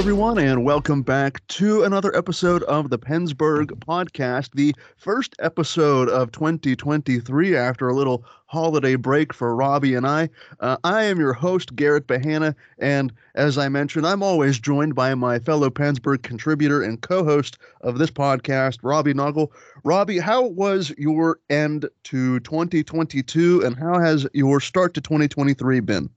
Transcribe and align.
Everyone, 0.00 0.38
and 0.38 0.64
welcome 0.64 1.02
back 1.02 1.46
to 1.48 1.82
another 1.82 2.16
episode 2.16 2.62
of 2.62 2.88
the 2.88 2.98
PensBurgh 2.98 3.66
podcast, 3.80 4.48
the 4.54 4.74
first 4.96 5.36
episode 5.40 6.08
of 6.08 6.32
2023 6.32 7.54
after 7.54 7.86
a 7.86 7.94
little 7.94 8.24
holiday 8.46 8.94
break 8.94 9.34
for 9.34 9.54
Robbie 9.54 9.94
and 9.94 10.06
I. 10.06 10.30
Uh, 10.58 10.78
I 10.84 11.02
am 11.02 11.20
your 11.20 11.34
host, 11.34 11.76
Garrett 11.76 12.06
Bahana, 12.06 12.54
and 12.78 13.12
as 13.34 13.58
I 13.58 13.68
mentioned, 13.68 14.06
I'm 14.06 14.22
always 14.22 14.58
joined 14.58 14.94
by 14.94 15.14
my 15.14 15.38
fellow 15.38 15.68
PensBurgh 15.68 16.22
contributor 16.22 16.82
and 16.82 17.02
co 17.02 17.22
host 17.22 17.58
of 17.82 17.98
this 17.98 18.10
podcast, 18.10 18.78
Robbie 18.82 19.12
Noggle. 19.12 19.52
Robbie, 19.84 20.18
how 20.18 20.46
was 20.46 20.94
your 20.96 21.40
end 21.50 21.86
to 22.04 22.40
2022, 22.40 23.66
and 23.66 23.76
how 23.76 23.98
has 23.98 24.26
your 24.32 24.60
start 24.60 24.94
to 24.94 25.02
2023 25.02 25.80
been? 25.80 26.08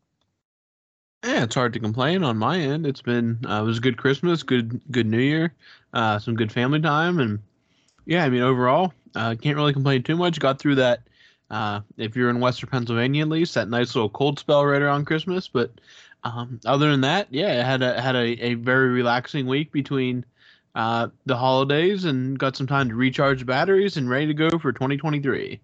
Yeah, 1.24 1.44
it's 1.44 1.56
hard 1.56 1.72
to 1.74 1.80
complain 1.80 2.24
on 2.24 2.38
my 2.38 2.60
end. 2.60 2.86
It's 2.86 3.02
been 3.02 3.40
uh, 3.48 3.62
it 3.62 3.66
was 3.66 3.78
a 3.78 3.82
good 3.82 3.98
Christmas, 3.98 4.44
good 4.44 4.82
good 4.92 5.08
New 5.08 5.20
Year, 5.20 5.54
uh, 5.94 6.20
some 6.20 6.36
good 6.36 6.52
family 6.52 6.82
time, 6.82 7.20
and 7.20 7.40
yeah, 8.06 8.26
I 8.26 8.30
mean 8.30 8.42
overall, 8.42 8.94
uh, 9.16 9.36
can't 9.42 9.56
really 9.56 9.74
complain 9.74 10.04
too 10.04 10.18
much. 10.18 10.40
Got 10.40 10.60
through 10.60 10.76
that. 10.76 11.02
Uh, 11.50 11.82
if 11.98 12.16
you're 12.16 12.30
in 12.30 12.40
Western 12.40 12.70
Pennsylvania, 12.70 13.24
at 13.24 13.30
least 13.30 13.54
that 13.54 13.70
nice 13.70 13.96
little 13.96 14.10
cold 14.10 14.40
spell 14.40 14.66
right 14.66 14.82
around 14.82 15.06
Christmas. 15.06 15.48
But 15.48 15.72
um, 16.24 16.60
other 16.66 16.92
than 16.92 17.02
that, 17.02 17.28
yeah, 17.32 17.52
I 17.52 17.64
had 17.64 17.82
a 17.82 18.02
had 18.02 18.16
a, 18.16 18.46
a 18.46 18.54
very 18.56 18.90
relaxing 18.90 19.46
week 19.46 19.72
between 19.72 20.26
uh, 20.76 21.08
the 21.26 21.38
holidays 21.38 22.04
and 22.04 22.38
got 22.38 22.58
some 22.58 22.68
time 22.68 22.90
to 22.90 22.96
recharge 22.96 23.46
batteries 23.46 23.96
and 23.96 24.10
ready 24.10 24.28
to 24.28 24.34
go 24.34 24.50
for 24.60 24.74
2023. 24.74 25.62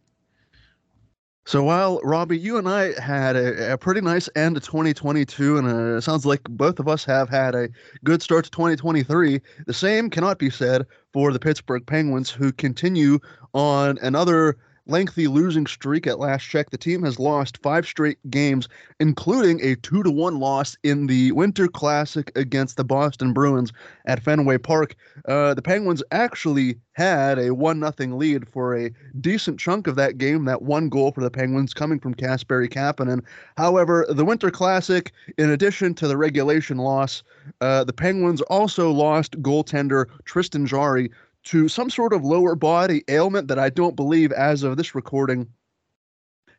So 1.45 1.63
while 1.63 1.99
Robbie, 2.03 2.37
you 2.37 2.57
and 2.57 2.69
I 2.69 2.99
had 3.01 3.35
a, 3.35 3.73
a 3.73 3.77
pretty 3.77 4.01
nice 4.01 4.29
end 4.35 4.55
to 4.55 4.61
2022, 4.61 5.57
and 5.57 5.67
uh, 5.67 5.97
it 5.97 6.01
sounds 6.01 6.25
like 6.25 6.43
both 6.43 6.79
of 6.79 6.87
us 6.87 7.03
have 7.05 7.27
had 7.27 7.55
a 7.55 7.69
good 8.03 8.21
start 8.21 8.45
to 8.45 8.51
2023. 8.51 9.41
The 9.65 9.73
same 9.73 10.09
cannot 10.09 10.37
be 10.37 10.49
said 10.49 10.85
for 11.11 11.33
the 11.33 11.39
Pittsburgh 11.39 11.85
Penguins, 11.87 12.29
who 12.29 12.51
continue 12.51 13.19
on 13.53 13.97
another 13.99 14.57
lengthy 14.89 15.27
losing 15.27 15.65
streak 15.67 16.07
at 16.07 16.19
last 16.19 16.43
check. 16.43 16.69
The 16.69 16.77
team 16.77 17.03
has 17.03 17.19
lost 17.19 17.57
five 17.61 17.85
straight 17.85 18.17
games, 18.29 18.67
including 18.99 19.59
a 19.61 19.75
two 19.75 20.03
to 20.03 20.11
one 20.11 20.39
loss 20.39 20.75
in 20.83 21.07
the 21.07 21.31
Winter 21.31 21.67
Classic 21.67 22.31
against 22.35 22.77
the 22.77 22.83
Boston 22.83 23.33
Bruins 23.33 23.71
at 24.05 24.21
Fenway 24.23 24.57
Park. 24.57 24.95
Uh, 25.27 25.53
the 25.53 25.61
Penguins 25.61 26.03
actually 26.11 26.77
had 26.93 27.39
a 27.39 27.53
one 27.53 27.79
nothing 27.79 28.17
lead 28.17 28.47
for 28.47 28.75
a 28.75 28.91
decent 29.21 29.59
chunk 29.59 29.87
of 29.87 29.95
that 29.95 30.17
game. 30.17 30.45
That 30.45 30.63
one 30.63 30.89
goal 30.89 31.11
for 31.11 31.21
the 31.21 31.31
Penguins 31.31 31.73
coming 31.73 31.99
from 31.99 32.13
Kasperi 32.13 32.69
Kapanen. 32.69 33.23
However, 33.57 34.05
the 34.09 34.25
Winter 34.25 34.51
Classic, 34.51 35.11
in 35.37 35.49
addition 35.49 35.93
to 35.95 36.07
the 36.07 36.17
regulation 36.17 36.77
loss, 36.77 37.23
uh, 37.61 37.83
the 37.83 37.93
Penguins 37.93 38.41
also 38.41 38.91
lost 38.91 39.41
goaltender 39.41 40.07
Tristan 40.25 40.65
Jarry 40.65 41.09
to 41.45 41.67
some 41.67 41.89
sort 41.89 42.13
of 42.13 42.23
lower 42.23 42.55
body 42.55 43.03
ailment 43.07 43.47
that 43.47 43.59
I 43.59 43.69
don't 43.69 43.95
believe, 43.95 44.31
as 44.31 44.63
of 44.63 44.77
this 44.77 44.93
recording, 44.93 45.47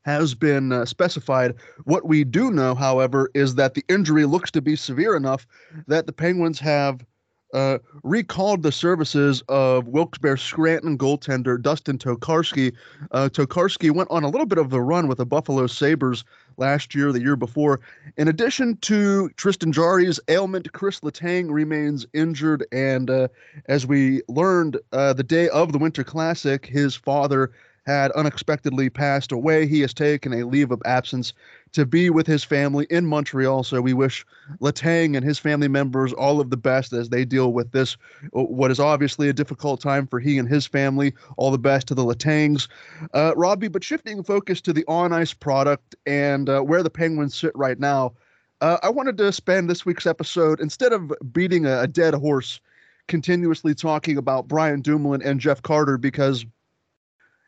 has 0.02 0.34
been 0.34 0.72
uh, 0.72 0.84
specified. 0.84 1.54
What 1.84 2.06
we 2.06 2.24
do 2.24 2.50
know, 2.50 2.74
however, 2.74 3.30
is 3.34 3.54
that 3.56 3.74
the 3.74 3.84
injury 3.88 4.24
looks 4.24 4.50
to 4.52 4.62
be 4.62 4.76
severe 4.76 5.14
enough 5.14 5.46
that 5.86 6.06
the 6.06 6.12
Penguins 6.12 6.58
have 6.60 7.04
uh, 7.53 7.78
recalled 8.03 8.62
the 8.62 8.72
services 8.72 9.43
of 9.49 9.88
Wilkes-Barre 9.88 10.38
Scranton 10.38 10.97
goaltender 10.97 11.61
Dustin 11.61 11.99
Tokarski. 11.99 12.75
Uh, 13.11 13.28
Tokarski 13.31 13.91
went 13.91 14.11
on 14.11 14.25
a 14.25 14.28
little 14.28 14.47
bit 14.47 14.59
of 14.59 14.72
a 14.72 14.81
run 14.81 15.09
with 15.09 15.19
the 15.19 15.27
Buffalo 15.27 15.66
Sabres 15.66 16.25
last 16.56 16.94
year, 16.94 17.12
the 17.12 17.21
year 17.21 17.37
before. 17.37 17.81
In 18.16 18.28
addition 18.28 18.77
to 18.78 19.31
Tristan 19.31 19.72
Jarry's 19.72 20.21
ailment, 20.28 20.72
Chris 20.72 21.00
Letang 21.00 21.50
remains 21.50 22.06
injured. 22.12 22.65
And 22.72 23.10
uh, 23.10 23.28
as 23.66 23.87
we 23.87 24.22
learned 24.28 24.78
uh, 24.93 25.12
the 25.12 25.22
day 25.22 25.49
of 25.49 25.72
the 25.72 25.78
Winter 25.78 26.05
Classic, 26.05 26.66
his 26.66 26.94
father 26.94 27.50
had 27.87 28.12
unexpectedly 28.12 28.91
passed 28.91 29.33
away. 29.33 29.66
He 29.66 29.81
has 29.81 29.94
taken 29.94 30.33
a 30.33 30.44
leave 30.44 30.71
of 30.71 30.83
absence 30.84 31.33
to 31.72 31.86
be 31.86 32.10
with 32.10 32.26
his 32.26 32.42
family 32.42 32.86
in 32.91 33.06
Montreal. 33.06 33.62
So 33.62 33.81
we 33.81 33.92
wish 33.92 34.25
Letang 34.60 35.16
and 35.16 35.25
his 35.25 35.38
family 35.38 35.69
members 35.69 36.12
all 36.12 36.41
of 36.41 36.50
the 36.50 36.56
best 36.56 36.92
as 36.92 37.08
they 37.08 37.25
deal 37.25 37.53
with 37.53 37.72
this, 37.72 37.97
what 38.32 38.70
is 38.70 38.81
obviously 38.81 39.28
a 39.28 39.32
difficult 39.32 39.80
time 39.80 40.06
for 40.06 40.19
he 40.19 40.38
and 40.38 40.48
his 40.48 40.66
family. 40.66 41.14
All 41.36 41.50
the 41.50 41.59
best 41.59 41.86
to 41.88 41.94
the 41.94 42.04
Letangs. 42.04 42.69
Uh, 43.14 43.32
Robbie, 43.36 43.69
but 43.69 43.84
shifting 43.84 44.22
focus 44.22 44.60
to 44.62 44.72
the 44.72 44.84
on 44.88 45.12
ice 45.12 45.32
product 45.32 45.94
and 46.06 46.48
uh, 46.48 46.60
where 46.60 46.82
the 46.82 46.91
Penguins 46.91 47.34
sit 47.34 47.53
right 47.54 47.78
now, 47.78 48.14
uh, 48.60 48.78
I 48.82 48.91
wanted 48.91 49.16
to 49.19 49.32
spend 49.32 49.70
this 49.70 49.86
week's 49.86 50.06
episode, 50.06 50.60
instead 50.60 50.92
of 50.92 51.12
beating 51.32 51.66
a, 51.66 51.82
a 51.82 51.86
dead 51.86 52.14
horse, 52.14 52.60
continuously 53.09 53.75
talking 53.75 54.19
about 54.19 54.48
Brian 54.48 54.82
Dumoulin 54.82 55.22
and 55.22 55.41
Jeff 55.41 55.62
Carter 55.62 55.98
because– 55.98 56.44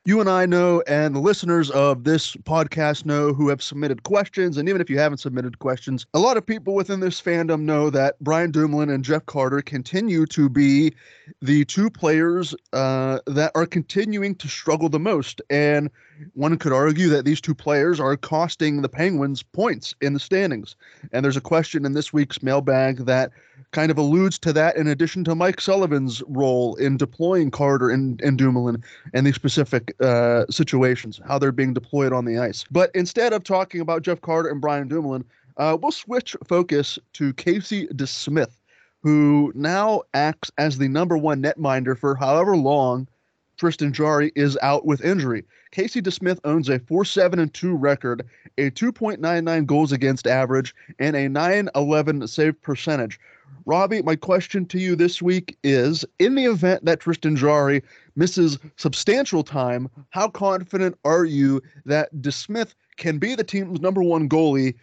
you 0.04 0.18
and 0.18 0.28
I 0.28 0.46
know, 0.46 0.82
and 0.88 1.14
the 1.14 1.20
listeners 1.20 1.70
of 1.70 2.02
this 2.02 2.34
podcast 2.34 3.06
know 3.06 3.32
who 3.32 3.48
have 3.48 3.62
submitted 3.62 4.02
questions. 4.02 4.56
And 4.56 4.68
even 4.68 4.80
if 4.80 4.90
you 4.90 4.98
haven't 4.98 5.18
submitted 5.18 5.60
questions, 5.60 6.06
a 6.12 6.18
lot 6.18 6.36
of 6.36 6.44
people 6.44 6.74
within 6.74 6.98
this 6.98 7.22
fandom 7.22 7.62
know 7.62 7.88
that 7.90 8.16
Brian 8.20 8.50
Dumoulin 8.50 8.90
and 8.90 9.04
Jeff 9.04 9.24
Carter 9.26 9.62
continue 9.62 10.26
to 10.26 10.48
be 10.48 10.92
the 11.40 11.64
two 11.66 11.88
players 11.88 12.52
uh, 12.72 13.20
that 13.26 13.52
are 13.54 13.64
continuing 13.64 14.34
to 14.36 14.48
struggle 14.48 14.88
the 14.88 14.98
most. 14.98 15.40
And 15.50 15.88
one 16.34 16.58
could 16.58 16.72
argue 16.72 17.08
that 17.10 17.24
these 17.24 17.40
two 17.40 17.54
players 17.54 18.00
are 18.00 18.16
costing 18.16 18.82
the 18.82 18.88
Penguins 18.88 19.44
points 19.44 19.94
in 20.00 20.14
the 20.14 20.20
standings. 20.20 20.74
And 21.12 21.24
there's 21.24 21.36
a 21.36 21.40
question 21.40 21.84
in 21.84 21.92
this 21.92 22.12
week's 22.12 22.42
mailbag 22.42 23.06
that 23.06 23.30
kind 23.70 23.90
of 23.90 23.98
alludes 23.98 24.38
to 24.40 24.52
that, 24.52 24.76
in 24.76 24.86
addition 24.86 25.24
to 25.24 25.34
Mike 25.34 25.60
Sullivan's 25.60 26.22
role 26.26 26.74
in 26.76 26.96
deploying 26.96 27.50
Carter 27.50 27.90
and, 27.90 28.20
and 28.20 28.36
Dumoulin 28.36 28.82
and 29.14 29.26
these 29.26 29.34
specific 29.34 29.94
uh, 30.00 30.44
situations, 30.50 31.20
how 31.26 31.38
they're 31.38 31.52
being 31.52 31.74
deployed 31.74 32.12
on 32.12 32.24
the 32.24 32.38
ice. 32.38 32.64
But 32.70 32.90
instead 32.94 33.32
of 33.32 33.44
talking 33.44 33.80
about 33.80 34.02
Jeff 34.02 34.20
Carter 34.20 34.48
and 34.48 34.60
Brian 34.60 34.88
Dumoulin, 34.88 35.24
uh, 35.56 35.76
we'll 35.80 35.92
switch 35.92 36.36
focus 36.46 36.98
to 37.14 37.32
Casey 37.34 37.86
DeSmith, 37.88 38.56
who 39.02 39.52
now 39.54 40.02
acts 40.14 40.50
as 40.58 40.78
the 40.78 40.88
number 40.88 41.16
one 41.16 41.42
netminder 41.42 41.98
for 41.98 42.14
however 42.14 42.56
long 42.56 43.06
Tristan 43.62 43.92
Jarry 43.92 44.32
is 44.34 44.58
out 44.60 44.86
with 44.86 45.04
injury. 45.04 45.44
Casey 45.70 46.02
DeSmith 46.02 46.40
owns 46.42 46.68
a 46.68 46.80
4 46.80 47.04
7 47.04 47.38
and 47.38 47.54
2 47.54 47.76
record, 47.76 48.26
a 48.58 48.72
2.99 48.72 49.66
goals 49.66 49.92
against 49.92 50.26
average, 50.26 50.74
and 50.98 51.14
a 51.14 51.28
9-11 51.28 52.28
save 52.28 52.60
percentage. 52.60 53.20
Robbie, 53.64 54.02
my 54.02 54.16
question 54.16 54.66
to 54.66 54.80
you 54.80 54.96
this 54.96 55.22
week 55.22 55.56
is 55.62 56.04
in 56.18 56.34
the 56.34 56.46
event 56.46 56.84
that 56.86 56.98
Tristan 56.98 57.36
Jarry 57.36 57.84
misses 58.16 58.58
substantial 58.78 59.44
time, 59.44 59.88
how 60.10 60.26
confident 60.26 60.98
are 61.04 61.24
you 61.24 61.62
that 61.84 62.12
DeSmith 62.16 62.74
can 62.96 63.18
be 63.18 63.36
the 63.36 63.44
team's 63.44 63.80
number 63.80 64.02
one 64.02 64.28
goalie 64.28 64.74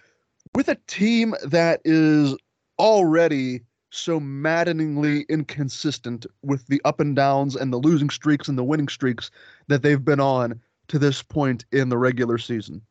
with 0.56 0.70
a 0.70 0.78
team 0.88 1.36
that 1.44 1.82
is 1.84 2.34
already 2.80 3.60
so 3.92 4.20
maddeningly 4.20 5.26
inconsistent 5.30 6.26
with 6.44 6.66
the 6.68 6.82
up 6.86 7.00
and 7.00 7.16
downs 7.16 7.56
and 7.56 7.74
the 7.74 7.78
losing 7.78 8.10
streaks 8.10 8.48
and 8.48 8.58
the 8.58 8.64
winning 8.64 8.88
streaks 8.88 9.32
that 9.68 9.82
they've 9.82 10.04
been 10.04 10.20
on 10.20 10.60
to 10.88 11.00
this 11.00 11.22
point 11.22 11.66
in 11.72 11.90
the 11.90 11.98
regular 11.98 12.38
season? 12.38 12.82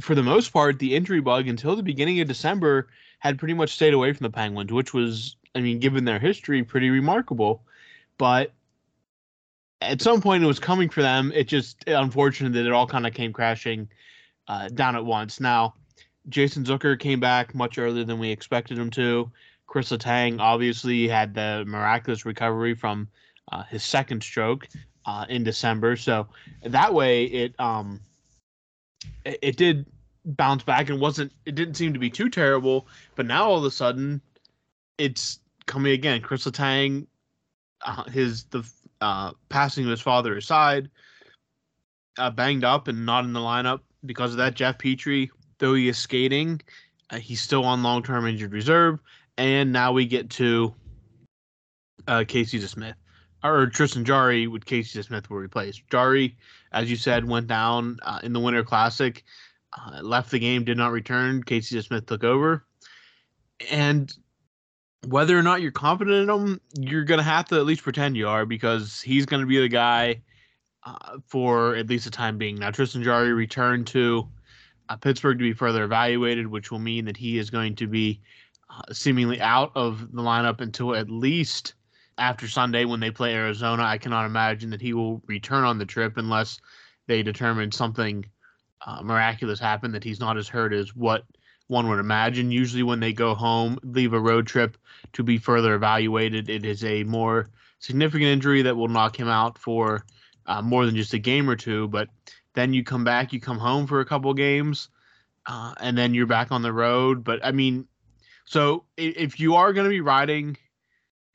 For 0.00 0.14
the 0.14 0.22
most 0.22 0.52
part, 0.52 0.78
the 0.78 0.96
injury 0.96 1.20
bug 1.20 1.46
until 1.46 1.76
the 1.76 1.82
beginning 1.82 2.20
of 2.20 2.28
December 2.28 2.88
had 3.20 3.38
pretty 3.38 3.54
much 3.54 3.70
stayed 3.70 3.94
away 3.94 4.12
from 4.12 4.24
the 4.24 4.30
Penguins, 4.30 4.72
which 4.72 4.92
was, 4.92 5.36
I 5.54 5.60
mean, 5.60 5.78
given 5.78 6.04
their 6.04 6.18
history, 6.18 6.62
pretty 6.64 6.90
remarkable. 6.90 7.62
But 8.18 8.52
at 9.80 10.02
some 10.02 10.20
point, 10.20 10.42
it 10.42 10.46
was 10.46 10.58
coming 10.58 10.88
for 10.88 11.02
them. 11.02 11.30
It 11.34 11.44
just 11.44 11.84
unfortunate 11.86 12.52
that 12.54 12.66
it 12.66 12.72
all 12.72 12.86
kind 12.86 13.06
of 13.06 13.14
came 13.14 13.32
crashing 13.32 13.88
uh, 14.48 14.68
down 14.68 14.96
at 14.96 15.04
once. 15.04 15.38
Now, 15.38 15.74
Jason 16.28 16.64
Zucker 16.64 16.98
came 16.98 17.20
back 17.20 17.54
much 17.54 17.78
earlier 17.78 18.04
than 18.04 18.18
we 18.18 18.30
expected 18.30 18.78
him 18.78 18.90
to. 18.90 19.30
Chris 19.66 19.90
Letang 19.90 20.38
obviously 20.40 21.08
had 21.08 21.34
the 21.34 21.64
miraculous 21.66 22.26
recovery 22.26 22.74
from 22.74 23.08
uh, 23.50 23.62
his 23.64 23.82
second 23.82 24.22
stroke 24.22 24.68
uh, 25.06 25.26
in 25.28 25.44
December, 25.44 25.96
so 25.96 26.26
that 26.62 26.92
way 26.92 27.24
it 27.24 27.58
um 27.58 28.00
it, 29.24 29.38
it, 29.42 29.56
did 29.56 29.86
bounce 30.24 30.62
back 30.62 30.88
and 30.88 31.00
wasn't 31.00 31.32
it 31.46 31.54
didn't 31.54 31.74
seem 31.74 31.92
to 31.92 31.98
be 31.98 32.10
too 32.10 32.28
terrible. 32.28 32.86
But 33.16 33.26
now 33.26 33.48
all 33.48 33.58
of 33.58 33.64
a 33.64 33.70
sudden, 33.70 34.20
it's 34.98 35.40
coming 35.66 35.92
again. 35.92 36.20
Chris 36.20 36.44
Letang, 36.44 37.06
uh, 37.84 38.04
his 38.04 38.44
the 38.44 38.64
uh, 39.00 39.32
passing 39.48 39.84
of 39.84 39.90
his 39.90 40.00
father 40.00 40.36
aside, 40.36 40.88
uh, 42.18 42.30
banged 42.30 42.64
up 42.64 42.88
and 42.88 43.04
not 43.04 43.24
in 43.24 43.32
the 43.32 43.40
lineup 43.40 43.80
because 44.06 44.32
of 44.32 44.36
that. 44.38 44.54
Jeff 44.54 44.78
Petry, 44.78 45.30
though 45.58 45.74
he 45.74 45.88
is 45.88 45.98
skating, 45.98 46.60
uh, 47.10 47.18
he's 47.18 47.40
still 47.40 47.64
on 47.64 47.82
long 47.82 48.02
term 48.02 48.26
injured 48.26 48.52
reserve. 48.52 49.00
And 49.38 49.72
now 49.72 49.92
we 49.92 50.06
get 50.06 50.30
to 50.30 50.74
uh, 52.06 52.24
Casey 52.26 52.60
Smith 52.60 52.96
or 53.44 53.66
Tristan 53.66 54.04
Jarry 54.04 54.46
with 54.46 54.64
Casey 54.64 55.02
Smith 55.02 55.28
will 55.30 55.38
replace. 55.38 55.80
Jarry, 55.90 56.36
as 56.72 56.90
you 56.90 56.96
said, 56.96 57.28
went 57.28 57.46
down 57.46 57.98
uh, 58.02 58.20
in 58.22 58.32
the 58.32 58.40
Winter 58.40 58.62
Classic, 58.62 59.24
uh, 59.76 60.00
left 60.02 60.30
the 60.30 60.38
game, 60.38 60.64
did 60.64 60.76
not 60.76 60.92
return. 60.92 61.42
Casey 61.42 61.80
Smith 61.80 62.06
took 62.06 62.24
over. 62.24 62.64
And 63.70 64.12
whether 65.06 65.36
or 65.36 65.42
not 65.42 65.60
you're 65.60 65.72
confident 65.72 66.28
in 66.28 66.30
him, 66.30 66.60
you're 66.78 67.04
going 67.04 67.18
to 67.18 67.24
have 67.24 67.46
to 67.46 67.56
at 67.56 67.66
least 67.66 67.82
pretend 67.82 68.16
you 68.16 68.28
are 68.28 68.46
because 68.46 69.00
he's 69.00 69.26
going 69.26 69.40
to 69.40 69.46
be 69.46 69.58
the 69.58 69.68
guy 69.68 70.22
uh, 70.84 71.18
for 71.26 71.74
at 71.76 71.88
least 71.88 72.04
the 72.04 72.10
time 72.10 72.38
being. 72.38 72.56
Now, 72.56 72.70
Tristan 72.70 73.02
Jarry 73.02 73.32
returned 73.32 73.86
to 73.88 74.28
uh, 74.88 74.96
Pittsburgh 74.96 75.38
to 75.38 75.42
be 75.42 75.52
further 75.52 75.84
evaluated, 75.84 76.46
which 76.46 76.70
will 76.70 76.78
mean 76.78 77.04
that 77.06 77.16
he 77.16 77.38
is 77.38 77.50
going 77.50 77.76
to 77.76 77.86
be 77.86 78.20
seemingly 78.92 79.40
out 79.40 79.72
of 79.74 80.12
the 80.12 80.22
lineup 80.22 80.60
until 80.60 80.94
at 80.94 81.10
least 81.10 81.74
after 82.18 82.46
Sunday 82.46 82.84
when 82.84 83.00
they 83.00 83.10
play 83.10 83.34
Arizona. 83.34 83.82
I 83.82 83.98
cannot 83.98 84.26
imagine 84.26 84.70
that 84.70 84.80
he 84.80 84.92
will 84.92 85.22
return 85.26 85.64
on 85.64 85.78
the 85.78 85.86
trip 85.86 86.16
unless 86.16 86.58
they 87.06 87.22
determine 87.22 87.72
something 87.72 88.24
uh, 88.86 89.02
miraculous 89.02 89.60
happened 89.60 89.94
that 89.94 90.04
he's 90.04 90.20
not 90.20 90.36
as 90.36 90.48
hurt 90.48 90.72
as 90.72 90.94
what 90.94 91.24
one 91.68 91.88
would 91.88 91.98
imagine. 91.98 92.50
Usually, 92.50 92.82
when 92.82 93.00
they 93.00 93.12
go 93.12 93.34
home, 93.34 93.78
leave 93.82 94.12
a 94.12 94.20
road 94.20 94.46
trip 94.46 94.76
to 95.14 95.22
be 95.22 95.38
further 95.38 95.74
evaluated, 95.74 96.48
it 96.48 96.64
is 96.64 96.84
a 96.84 97.04
more 97.04 97.48
significant 97.78 98.28
injury 98.28 98.62
that 98.62 98.76
will 98.76 98.88
knock 98.88 99.18
him 99.18 99.28
out 99.28 99.58
for 99.58 100.04
uh, 100.46 100.62
more 100.62 100.86
than 100.86 100.96
just 100.96 101.14
a 101.14 101.18
game 101.18 101.48
or 101.48 101.56
two. 101.56 101.88
But 101.88 102.08
then 102.54 102.72
you 102.72 102.84
come 102.84 103.04
back, 103.04 103.32
you 103.32 103.40
come 103.40 103.58
home 103.58 103.86
for 103.86 104.00
a 104.00 104.04
couple 104.04 104.32
games, 104.34 104.88
uh, 105.46 105.74
and 105.80 105.96
then 105.96 106.14
you're 106.14 106.26
back 106.26 106.52
on 106.52 106.62
the 106.62 106.72
road. 106.72 107.24
But 107.24 107.44
I 107.44 107.52
mean, 107.52 107.86
so 108.44 108.84
if 108.96 109.38
you 109.38 109.54
are 109.54 109.72
going 109.72 109.84
to 109.84 109.90
be 109.90 110.00
riding 110.00 110.56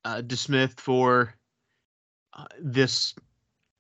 uh, 0.06 0.22
DeSmith 0.22 0.80
for 0.80 1.34
uh, 2.34 2.46
this 2.60 3.16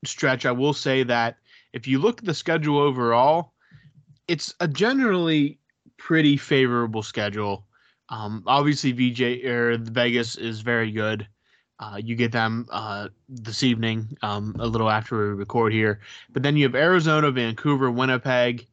stretch, 0.05 0.45
I 0.45 0.51
will 0.51 0.73
say 0.73 1.03
that 1.03 1.37
if 1.73 1.87
you 1.87 1.99
look 1.99 2.19
at 2.19 2.25
the 2.25 2.33
schedule 2.33 2.79
overall, 2.79 3.53
it's 4.27 4.53
a 4.59 4.67
generally 4.67 5.59
pretty 5.97 6.37
favorable 6.37 7.03
schedule. 7.03 7.65
Um, 8.09 8.43
obviously, 8.47 8.91
VJ 8.91 9.45
or 9.45 9.77
the 9.77 9.91
Vegas 9.91 10.35
is 10.35 10.61
very 10.61 10.91
good. 10.91 11.27
Uh, 11.79 11.99
you 12.03 12.15
get 12.15 12.31
them 12.31 12.65
uh, 12.71 13.09
this 13.29 13.61
evening, 13.61 14.17
um, 14.23 14.55
a 14.59 14.65
little 14.65 14.89
after 14.89 15.17
we 15.17 15.35
record 15.35 15.73
here. 15.73 15.99
But 16.31 16.41
then 16.41 16.57
you 16.57 16.63
have 16.63 16.75
Arizona, 16.75 17.29
Vancouver, 17.29 17.91
Winnipeg. 17.91 18.67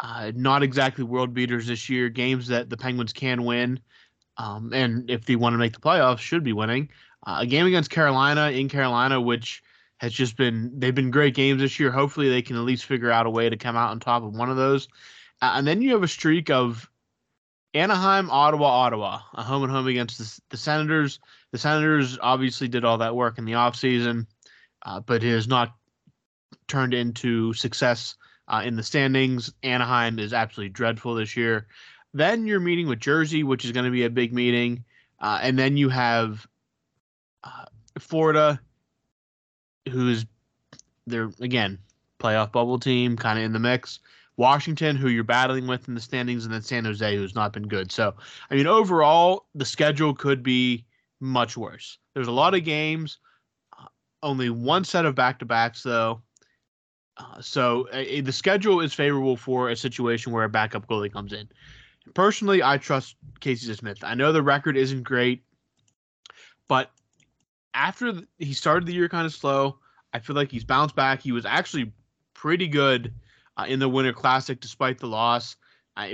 Uh, 0.00 0.32
not 0.34 0.62
exactly 0.62 1.04
world 1.04 1.34
beaters 1.34 1.66
this 1.66 1.88
year. 1.88 2.08
Games 2.08 2.46
that 2.48 2.70
the 2.70 2.76
Penguins 2.76 3.12
can 3.12 3.44
win, 3.44 3.80
um, 4.36 4.72
and 4.72 5.10
if 5.10 5.24
they 5.24 5.36
want 5.36 5.54
to 5.54 5.58
make 5.58 5.72
the 5.72 5.80
playoffs, 5.80 6.20
should 6.20 6.44
be 6.44 6.52
winning. 6.52 6.88
Uh, 7.26 7.38
a 7.40 7.46
game 7.46 7.66
against 7.66 7.90
Carolina 7.90 8.50
in 8.50 8.68
Carolina, 8.68 9.20
which 9.20 9.62
has 9.98 10.12
just 10.12 10.36
been 10.36 10.78
they've 10.78 10.94
been 10.94 11.10
great 11.10 11.34
games 11.34 11.60
this 11.60 11.80
year. 11.80 11.90
Hopefully, 11.90 12.28
they 12.28 12.42
can 12.42 12.56
at 12.56 12.62
least 12.62 12.84
figure 12.84 13.10
out 13.10 13.26
a 13.26 13.30
way 13.30 13.48
to 13.48 13.56
come 13.56 13.76
out 13.76 13.90
on 13.90 13.98
top 13.98 14.22
of 14.22 14.36
one 14.36 14.50
of 14.50 14.56
those. 14.56 14.86
Uh, 15.42 15.54
and 15.56 15.66
then 15.66 15.82
you 15.82 15.92
have 15.92 16.02
a 16.02 16.08
streak 16.08 16.50
of 16.50 16.88
Anaheim, 17.74 18.30
Ottawa, 18.30 18.66
Ottawa, 18.66 19.20
a 19.34 19.42
home 19.42 19.62
and 19.62 19.72
home 19.72 19.86
against 19.86 20.18
the, 20.18 20.40
the 20.50 20.56
Senators. 20.56 21.20
The 21.52 21.58
Senators 21.58 22.18
obviously 22.20 22.68
did 22.68 22.84
all 22.84 22.98
that 22.98 23.16
work 23.16 23.38
in 23.38 23.44
the 23.44 23.52
offseason, 23.52 24.26
uh, 24.84 25.00
but 25.00 25.22
it 25.22 25.30
has 25.30 25.48
not 25.48 25.74
turned 26.66 26.94
into 26.94 27.52
success 27.52 28.16
uh, 28.48 28.62
in 28.64 28.76
the 28.76 28.82
standings. 28.82 29.52
Anaheim 29.62 30.18
is 30.18 30.32
absolutely 30.32 30.70
dreadful 30.70 31.14
this 31.14 31.36
year. 31.36 31.66
Then 32.14 32.46
you're 32.46 32.60
meeting 32.60 32.88
with 32.88 33.00
Jersey, 33.00 33.44
which 33.44 33.64
is 33.64 33.72
going 33.72 33.84
to 33.84 33.90
be 33.90 34.04
a 34.04 34.10
big 34.10 34.32
meeting. 34.32 34.84
Uh, 35.20 35.38
and 35.42 35.58
then 35.58 35.76
you 35.76 35.88
have 35.88 36.46
uh, 37.44 37.66
Florida, 37.98 38.60
who's 39.88 40.24
they're 41.06 41.30
again 41.40 41.78
playoff 42.18 42.52
bubble 42.52 42.78
team, 42.78 43.16
kind 43.16 43.38
of 43.38 43.44
in 43.44 43.52
the 43.52 43.58
mix. 43.58 44.00
Washington, 44.36 44.96
who 44.96 45.08
you're 45.08 45.24
battling 45.24 45.66
with 45.66 45.88
in 45.88 45.94
the 45.94 46.00
standings, 46.00 46.44
and 46.44 46.54
then 46.54 46.62
San 46.62 46.84
Jose, 46.84 47.16
who's 47.16 47.34
not 47.34 47.52
been 47.52 47.66
good. 47.66 47.90
So, 47.90 48.14
I 48.50 48.54
mean, 48.54 48.68
overall, 48.68 49.46
the 49.56 49.64
schedule 49.64 50.14
could 50.14 50.44
be 50.44 50.84
much 51.20 51.56
worse. 51.56 51.98
There's 52.14 52.28
a 52.28 52.32
lot 52.32 52.54
of 52.54 52.62
games, 52.62 53.18
uh, 53.76 53.86
only 54.22 54.48
one 54.48 54.84
set 54.84 55.04
of 55.04 55.16
back 55.16 55.40
to 55.40 55.44
backs, 55.44 55.82
though. 55.82 56.22
Uh, 57.18 57.40
so, 57.40 57.88
uh, 57.88 58.22
the 58.22 58.32
schedule 58.32 58.80
is 58.80 58.94
favorable 58.94 59.36
for 59.36 59.70
a 59.70 59.76
situation 59.76 60.32
where 60.32 60.44
a 60.44 60.48
backup 60.48 60.86
goalie 60.86 61.12
comes 61.12 61.32
in. 61.32 61.48
Personally, 62.14 62.62
I 62.62 62.78
trust 62.78 63.16
Casey 63.40 63.72
Smith. 63.74 63.98
I 64.02 64.14
know 64.14 64.32
the 64.32 64.42
record 64.42 64.76
isn't 64.76 65.02
great, 65.02 65.42
but 66.68 66.90
after 67.74 68.20
he 68.38 68.52
started 68.52 68.86
the 68.86 68.94
year 68.94 69.08
kind 69.08 69.26
of 69.26 69.34
slow, 69.34 69.78
I 70.12 70.20
feel 70.20 70.36
like 70.36 70.50
he's 70.50 70.64
bounced 70.64 70.94
back. 70.94 71.20
He 71.20 71.32
was 71.32 71.44
actually 71.44 71.92
pretty 72.34 72.68
good 72.68 73.12
uh, 73.56 73.66
in 73.68 73.78
the 73.80 73.88
Winter 73.88 74.12
Classic 74.12 74.60
despite 74.60 74.98
the 74.98 75.06
loss. 75.06 75.56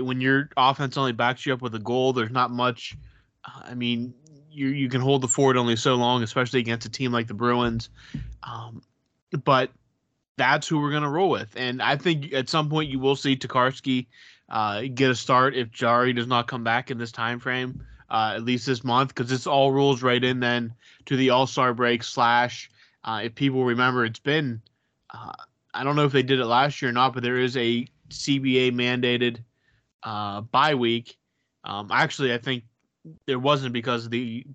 When 0.00 0.22
your 0.22 0.48
offense 0.56 0.96
only 0.96 1.12
backs 1.12 1.44
you 1.44 1.52
up 1.52 1.60
with 1.60 1.74
a 1.74 1.78
goal, 1.78 2.14
there's 2.14 2.30
not 2.30 2.50
much. 2.50 2.96
Uh, 3.44 3.60
I 3.64 3.74
mean, 3.74 4.14
you 4.50 4.68
you 4.68 4.88
can 4.88 5.02
hold 5.02 5.20
the 5.20 5.28
fort 5.28 5.58
only 5.58 5.76
so 5.76 5.94
long, 5.96 6.22
especially 6.22 6.60
against 6.60 6.86
a 6.86 6.90
team 6.90 7.12
like 7.12 7.26
the 7.26 7.34
Bruins. 7.34 7.90
Um, 8.42 8.82
but 9.44 9.70
that's 10.36 10.66
who 10.66 10.80
we're 10.80 10.90
going 10.90 11.02
to 11.02 11.08
roll 11.08 11.30
with. 11.30 11.52
And 11.56 11.80
I 11.82 11.96
think 11.96 12.32
at 12.32 12.48
some 12.48 12.68
point 12.68 12.90
you 12.90 12.98
will 12.98 13.16
see 13.16 13.36
Tokarski 13.36 14.06
uh, 14.48 14.82
get 14.94 15.10
a 15.10 15.14
start 15.14 15.54
if 15.54 15.70
Jarry 15.70 16.12
does 16.12 16.26
not 16.26 16.48
come 16.48 16.64
back 16.64 16.90
in 16.90 16.98
this 16.98 17.12
time 17.12 17.40
frame, 17.40 17.84
uh, 18.10 18.32
at 18.36 18.44
least 18.44 18.66
this 18.66 18.84
month, 18.84 19.08
because 19.14 19.30
this 19.30 19.46
all 19.46 19.72
rolls 19.72 20.02
right 20.02 20.22
in 20.22 20.40
then 20.40 20.72
to 21.06 21.16
the 21.16 21.30
All 21.30 21.46
Star 21.46 21.74
break 21.74 22.02
slash. 22.02 22.70
Uh, 23.04 23.20
if 23.24 23.34
people 23.34 23.64
remember, 23.64 24.04
it's 24.04 24.18
been 24.18 24.60
uh, 25.12 25.32
I 25.74 25.84
don't 25.84 25.96
know 25.96 26.04
if 26.04 26.12
they 26.12 26.22
did 26.22 26.40
it 26.40 26.46
last 26.46 26.80
year 26.80 26.90
or 26.90 26.92
not, 26.92 27.14
but 27.14 27.22
there 27.22 27.38
is 27.38 27.56
a 27.56 27.86
CBA 28.10 28.72
mandated 28.72 29.38
uh, 30.02 30.40
bye 30.40 30.74
week. 30.74 31.16
Um, 31.64 31.90
actually, 31.90 32.32
I 32.32 32.38
think 32.38 32.64
there 33.26 33.38
wasn't 33.38 33.72
because 33.72 34.08
the 34.08 34.46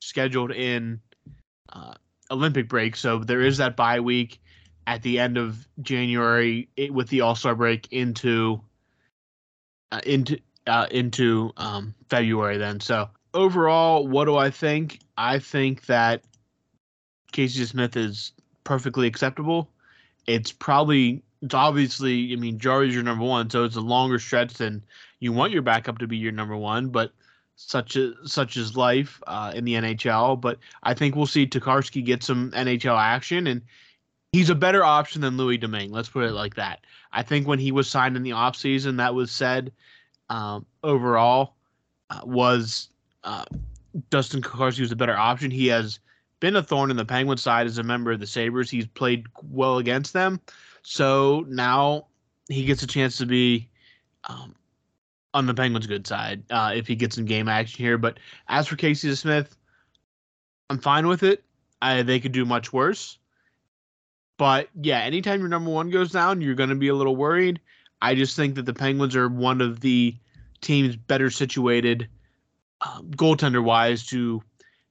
scheduled 0.00 0.52
in 0.52 1.00
uh, 1.72 1.94
Olympic 2.30 2.68
break, 2.68 2.96
so 2.96 3.18
there 3.18 3.40
is 3.40 3.58
that 3.58 3.76
bye 3.76 4.00
week 4.00 4.40
at 4.90 5.02
the 5.02 5.20
end 5.20 5.38
of 5.38 5.68
January 5.80 6.68
it, 6.76 6.92
with 6.92 7.08
the 7.10 7.20
All 7.20 7.36
Star 7.36 7.54
break 7.54 7.86
into 7.92 8.60
uh, 9.92 10.00
into 10.04 10.36
uh, 10.66 10.88
into 10.90 11.52
um, 11.56 11.94
February. 12.08 12.58
Then, 12.58 12.80
so 12.80 13.08
overall, 13.32 14.08
what 14.08 14.24
do 14.24 14.36
I 14.36 14.50
think? 14.50 14.98
I 15.16 15.38
think 15.38 15.86
that 15.86 16.24
Casey 17.30 17.64
Smith 17.66 17.96
is 17.96 18.32
perfectly 18.64 19.06
acceptable. 19.06 19.70
It's 20.26 20.50
probably 20.50 21.22
it's 21.40 21.54
obviously 21.54 22.32
I 22.32 22.36
mean 22.36 22.58
Jarry's 22.58 22.92
your 22.92 23.04
number 23.04 23.24
one, 23.24 23.48
so 23.48 23.62
it's 23.62 23.76
a 23.76 23.80
longer 23.80 24.18
stretch 24.18 24.54
than 24.54 24.82
you 25.20 25.32
want 25.32 25.52
your 25.52 25.62
backup 25.62 25.98
to 25.98 26.08
be 26.08 26.16
your 26.16 26.32
number 26.32 26.56
one, 26.56 26.88
but 26.88 27.12
such 27.54 27.94
as 27.94 28.14
such 28.24 28.56
as 28.56 28.76
life 28.76 29.22
uh, 29.28 29.52
in 29.54 29.64
the 29.64 29.74
NHL. 29.74 30.40
But 30.40 30.58
I 30.82 30.94
think 30.94 31.14
we'll 31.14 31.26
see 31.26 31.46
Tokarski 31.46 32.04
get 32.04 32.24
some 32.24 32.50
NHL 32.50 33.00
action, 33.00 33.46
and 33.46 33.62
he's 34.32 34.50
a 34.50 34.54
better 34.54 34.84
option 34.84 35.20
than 35.20 35.36
Louis 35.36 35.58
Domingue. 35.58 35.92
Let's 35.92 36.08
put 36.08 36.24
it 36.24 36.32
like 36.32 36.54
that. 36.54 36.80
I 37.12 37.22
think 37.22 37.46
when 37.46 37.58
he 37.58 37.72
was 37.72 37.88
signed 37.88 38.16
in 38.16 38.22
the 38.22 38.30
offseason, 38.30 38.96
that 38.98 39.14
was 39.14 39.30
said 39.30 39.72
um, 40.28 40.66
overall 40.84 41.54
uh, 42.10 42.20
was 42.24 42.88
uh, 43.24 43.44
Dustin 44.10 44.42
Tokarski 44.42 44.80
was 44.80 44.92
a 44.92 44.96
better 44.96 45.16
option. 45.16 45.50
He 45.50 45.66
has 45.68 45.98
been 46.38 46.56
a 46.56 46.62
thorn 46.62 46.90
in 46.90 46.96
the 46.96 47.04
Penguin 47.04 47.38
side 47.38 47.66
as 47.66 47.78
a 47.78 47.82
member 47.82 48.12
of 48.12 48.20
the 48.20 48.26
Sabres. 48.26 48.70
He's 48.70 48.86
played 48.86 49.26
well 49.42 49.78
against 49.78 50.12
them. 50.12 50.40
So 50.82 51.44
now 51.48 52.06
he 52.48 52.64
gets 52.64 52.82
a 52.82 52.86
chance 52.86 53.18
to 53.18 53.26
be 53.26 53.68
um, 54.24 54.54
on 55.34 55.46
the 55.46 55.54
Penguins' 55.54 55.86
good 55.86 56.06
side 56.06 56.42
uh, 56.50 56.72
if 56.74 56.86
he 56.86 56.96
gets 56.96 57.16
some 57.16 57.24
game 57.24 57.48
action 57.48 57.84
here. 57.84 57.98
But 57.98 58.18
as 58.48 58.66
for 58.66 58.76
Casey 58.76 59.14
Smith, 59.14 59.56
I'm 60.70 60.78
fine 60.78 61.06
with 61.06 61.22
it. 61.22 61.44
I, 61.82 62.02
they 62.02 62.20
could 62.20 62.32
do 62.32 62.44
much 62.44 62.72
worse. 62.72 63.18
But 64.40 64.70
yeah, 64.80 65.00
anytime 65.00 65.40
your 65.40 65.50
number 65.50 65.68
one 65.68 65.90
goes 65.90 66.12
down, 66.12 66.40
you're 66.40 66.54
going 66.54 66.70
to 66.70 66.74
be 66.74 66.88
a 66.88 66.94
little 66.94 67.14
worried. 67.14 67.60
I 68.00 68.14
just 68.14 68.36
think 68.36 68.54
that 68.54 68.64
the 68.64 68.72
Penguins 68.72 69.14
are 69.14 69.28
one 69.28 69.60
of 69.60 69.80
the 69.80 70.16
teams 70.62 70.96
better 70.96 71.28
situated 71.28 72.08
um, 72.80 73.10
goaltender 73.10 73.62
wise 73.62 74.06
to 74.06 74.42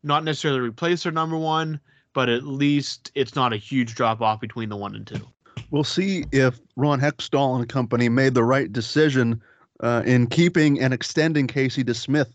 not 0.03 0.24
necessarily 0.24 0.60
replace 0.60 1.01
their 1.01 1.12
number 1.12 1.36
one, 1.36 1.79
but 2.13 2.29
at 2.29 2.44
least 2.44 3.12
it's 3.15 3.36
not 3.36 3.51
a 3.51 3.58
huge 3.58 3.96
drop 3.96 4.22
off 4.22 4.39
between 4.39 4.70
the 4.70 4.77
one 4.77 4.94
and 4.94 5.08
two. 5.08 5.27
We'll 5.72 5.84
see 5.84 6.25
if 6.32 6.60
Ron 6.75 7.01
Hextall 7.01 7.56
and 7.56 7.68
company 7.68 8.08
made 8.08 8.36
the 8.36 8.44
right 8.44 8.72
decision 8.72 9.41
uh, 9.79 10.03
in 10.06 10.27
keeping 10.27 10.79
and 10.79 10.94
extending 10.94 11.48
Casey 11.48 11.84
DeSmith 11.84 12.34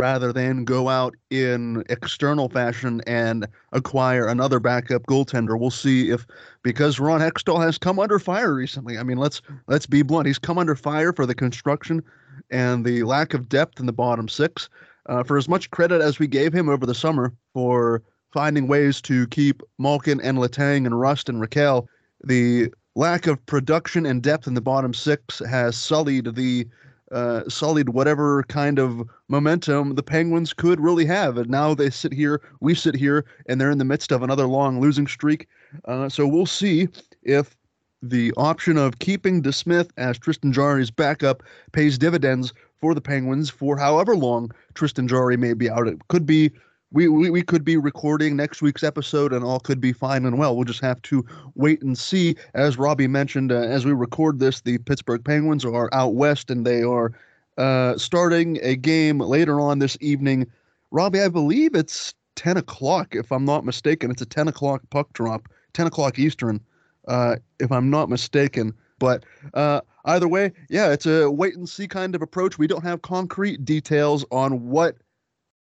rather 0.00 0.32
than 0.32 0.64
go 0.64 0.88
out 0.88 1.14
in 1.30 1.84
external 1.90 2.48
fashion 2.48 3.02
and 3.06 3.46
acquire 3.72 4.26
another 4.26 4.58
backup 4.58 5.02
goaltender. 5.02 5.58
We'll 5.58 5.70
see 5.70 6.10
if 6.10 6.26
because 6.62 6.98
Ron 6.98 7.20
Hextall 7.20 7.62
has 7.62 7.78
come 7.78 7.98
under 7.98 8.18
fire 8.18 8.54
recently. 8.54 8.98
I 8.98 9.02
mean, 9.02 9.18
let's 9.18 9.42
let's 9.68 9.86
be 9.86 10.02
blunt. 10.02 10.26
He's 10.26 10.38
come 10.38 10.58
under 10.58 10.74
fire 10.74 11.12
for 11.12 11.26
the 11.26 11.34
construction 11.34 12.02
and 12.50 12.84
the 12.84 13.02
lack 13.02 13.34
of 13.34 13.48
depth 13.48 13.78
in 13.78 13.86
the 13.86 13.92
bottom 13.92 14.28
six. 14.28 14.68
Uh, 15.06 15.22
for 15.22 15.36
as 15.36 15.48
much 15.48 15.70
credit 15.70 16.00
as 16.00 16.18
we 16.18 16.26
gave 16.26 16.52
him 16.52 16.68
over 16.68 16.86
the 16.86 16.94
summer 16.94 17.32
for 17.52 18.02
finding 18.32 18.68
ways 18.68 19.00
to 19.02 19.26
keep 19.28 19.62
Malkin 19.78 20.20
and 20.20 20.38
Letang 20.38 20.86
and 20.86 20.98
Rust 20.98 21.28
and 21.28 21.42
Rakell, 21.42 21.86
the 22.22 22.72
lack 22.94 23.26
of 23.26 23.44
production 23.46 24.06
and 24.06 24.22
depth 24.22 24.46
in 24.46 24.54
the 24.54 24.60
bottom 24.60 24.94
six 24.94 25.40
has 25.48 25.76
sullied 25.76 26.34
the 26.34 26.66
uh, 27.10 27.48
sullied 27.48 27.88
whatever 27.88 28.44
kind 28.44 28.78
of 28.78 29.08
momentum 29.28 29.94
the 29.94 30.02
Penguins 30.02 30.52
could 30.52 30.80
really 30.80 31.04
have. 31.06 31.36
And 31.36 31.50
now 31.50 31.74
they 31.74 31.90
sit 31.90 32.12
here, 32.12 32.40
we 32.60 32.74
sit 32.74 32.94
here, 32.94 33.24
and 33.46 33.60
they're 33.60 33.70
in 33.70 33.78
the 33.78 33.84
midst 33.84 34.12
of 34.12 34.22
another 34.22 34.46
long 34.46 34.80
losing 34.80 35.06
streak. 35.06 35.48
Uh, 35.84 36.08
so 36.08 36.26
we'll 36.26 36.46
see 36.46 36.88
if 37.22 37.56
the 38.02 38.32
option 38.36 38.78
of 38.78 38.98
keeping 38.98 39.42
DeSmith 39.42 39.90
as 39.96 40.18
Tristan 40.18 40.52
Jarry's 40.52 40.90
backup 40.90 41.42
pays 41.72 41.98
dividends 41.98 42.52
for 42.80 42.94
the 42.94 43.00
Penguins 43.00 43.50
for 43.50 43.76
however 43.76 44.16
long 44.16 44.50
Tristan 44.74 45.06
Jarry 45.06 45.36
may 45.36 45.52
be 45.52 45.68
out. 45.68 45.86
It 45.86 46.08
could 46.08 46.24
be 46.24 46.50
we, 46.92 47.08
we, 47.08 47.30
we 47.30 47.42
could 47.42 47.64
be 47.64 47.76
recording 47.76 48.36
next 48.36 48.62
week's 48.62 48.82
episode 48.82 49.32
and 49.32 49.44
all 49.44 49.60
could 49.60 49.80
be 49.80 49.92
fine 49.92 50.24
and 50.24 50.38
well. 50.38 50.56
We'll 50.56 50.64
just 50.64 50.80
have 50.80 51.00
to 51.02 51.24
wait 51.54 51.82
and 51.82 51.96
see. 51.96 52.34
As 52.54 52.78
Robbie 52.78 53.06
mentioned, 53.06 53.52
uh, 53.52 53.56
as 53.56 53.84
we 53.84 53.92
record 53.92 54.40
this, 54.40 54.60
the 54.60 54.78
Pittsburgh 54.78 55.24
Penguins 55.24 55.64
are 55.64 55.88
out 55.92 56.14
west 56.14 56.50
and 56.50 56.66
they 56.66 56.82
are 56.82 57.12
uh, 57.58 57.96
starting 57.96 58.58
a 58.62 58.74
game 58.74 59.20
later 59.20 59.60
on 59.60 59.78
this 59.78 59.96
evening. 60.00 60.46
Robbie, 60.90 61.20
I 61.20 61.28
believe 61.28 61.74
it's 61.74 62.12
10 62.34 62.56
o'clock, 62.56 63.14
if 63.14 63.30
I'm 63.30 63.44
not 63.44 63.64
mistaken. 63.64 64.10
It's 64.10 64.22
a 64.22 64.26
10 64.26 64.48
o'clock 64.48 64.82
puck 64.90 65.12
drop, 65.12 65.48
10 65.74 65.86
o'clock 65.86 66.18
Eastern, 66.18 66.60
uh, 67.06 67.36
if 67.60 67.70
I'm 67.70 67.90
not 67.90 68.08
mistaken. 68.08 68.74
But 68.98 69.24
uh, 69.54 69.82
either 70.06 70.26
way, 70.26 70.52
yeah, 70.68 70.90
it's 70.90 71.06
a 71.06 71.30
wait 71.30 71.56
and 71.56 71.68
see 71.68 71.86
kind 71.86 72.16
of 72.16 72.22
approach. 72.22 72.58
We 72.58 72.66
don't 72.66 72.84
have 72.84 73.02
concrete 73.02 73.64
details 73.64 74.24
on 74.32 74.68
what 74.68 74.96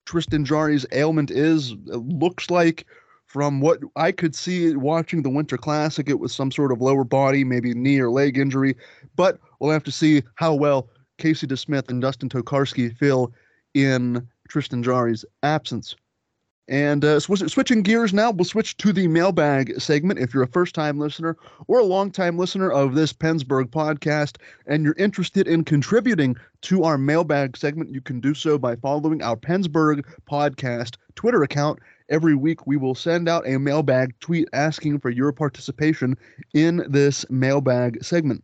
Tristan 0.06 0.44
Jarry's 0.44 0.86
ailment 0.92 1.30
is. 1.30 1.72
It 1.72 1.96
looks 1.96 2.50
like, 2.50 2.86
from 3.26 3.60
what 3.60 3.80
I 3.96 4.12
could 4.12 4.34
see 4.34 4.74
watching 4.76 5.22
the 5.22 5.30
Winter 5.30 5.56
Classic, 5.56 6.08
it 6.08 6.20
was 6.20 6.34
some 6.34 6.50
sort 6.50 6.70
of 6.70 6.82
lower 6.82 7.04
body, 7.04 7.44
maybe 7.44 7.72
knee 7.72 7.98
or 7.98 8.10
leg 8.10 8.36
injury. 8.36 8.76
But 9.16 9.38
we'll 9.58 9.70
have 9.70 9.84
to 9.84 9.92
see 9.92 10.22
how 10.34 10.54
well 10.54 10.90
Casey 11.18 11.46
DeSmith 11.46 11.88
and 11.88 12.02
Dustin 12.02 12.28
Tokarski 12.28 12.94
feel 12.96 13.32
in 13.74 14.28
Tristan 14.48 14.82
Jarry's 14.82 15.24
absence. 15.42 15.96
And 16.72 17.04
uh, 17.04 17.20
sw- 17.20 17.52
switching 17.52 17.82
gears 17.82 18.14
now, 18.14 18.30
we'll 18.30 18.46
switch 18.46 18.78
to 18.78 18.94
the 18.94 19.06
mailbag 19.06 19.78
segment. 19.78 20.18
If 20.18 20.32
you're 20.32 20.42
a 20.42 20.48
first 20.48 20.74
time 20.74 20.98
listener 20.98 21.36
or 21.66 21.80
a 21.80 21.84
long 21.84 22.10
time 22.10 22.38
listener 22.38 22.72
of 22.72 22.94
this 22.94 23.12
PensBurgh 23.12 23.66
podcast 23.66 24.38
and 24.64 24.82
you're 24.82 24.96
interested 24.96 25.46
in 25.46 25.64
contributing 25.64 26.34
to 26.62 26.84
our 26.84 26.96
mailbag 26.96 27.58
segment, 27.58 27.90
you 27.90 28.00
can 28.00 28.20
do 28.20 28.32
so 28.32 28.56
by 28.56 28.74
following 28.76 29.22
our 29.22 29.36
PensBurgh 29.36 30.02
podcast 30.26 30.96
Twitter 31.14 31.42
account. 31.42 31.78
Every 32.08 32.34
week, 32.34 32.66
we 32.66 32.78
will 32.78 32.94
send 32.94 33.28
out 33.28 33.46
a 33.46 33.58
mailbag 33.58 34.18
tweet 34.20 34.48
asking 34.54 35.00
for 35.00 35.10
your 35.10 35.30
participation 35.30 36.16
in 36.54 36.86
this 36.88 37.28
mailbag 37.28 38.02
segment. 38.02 38.42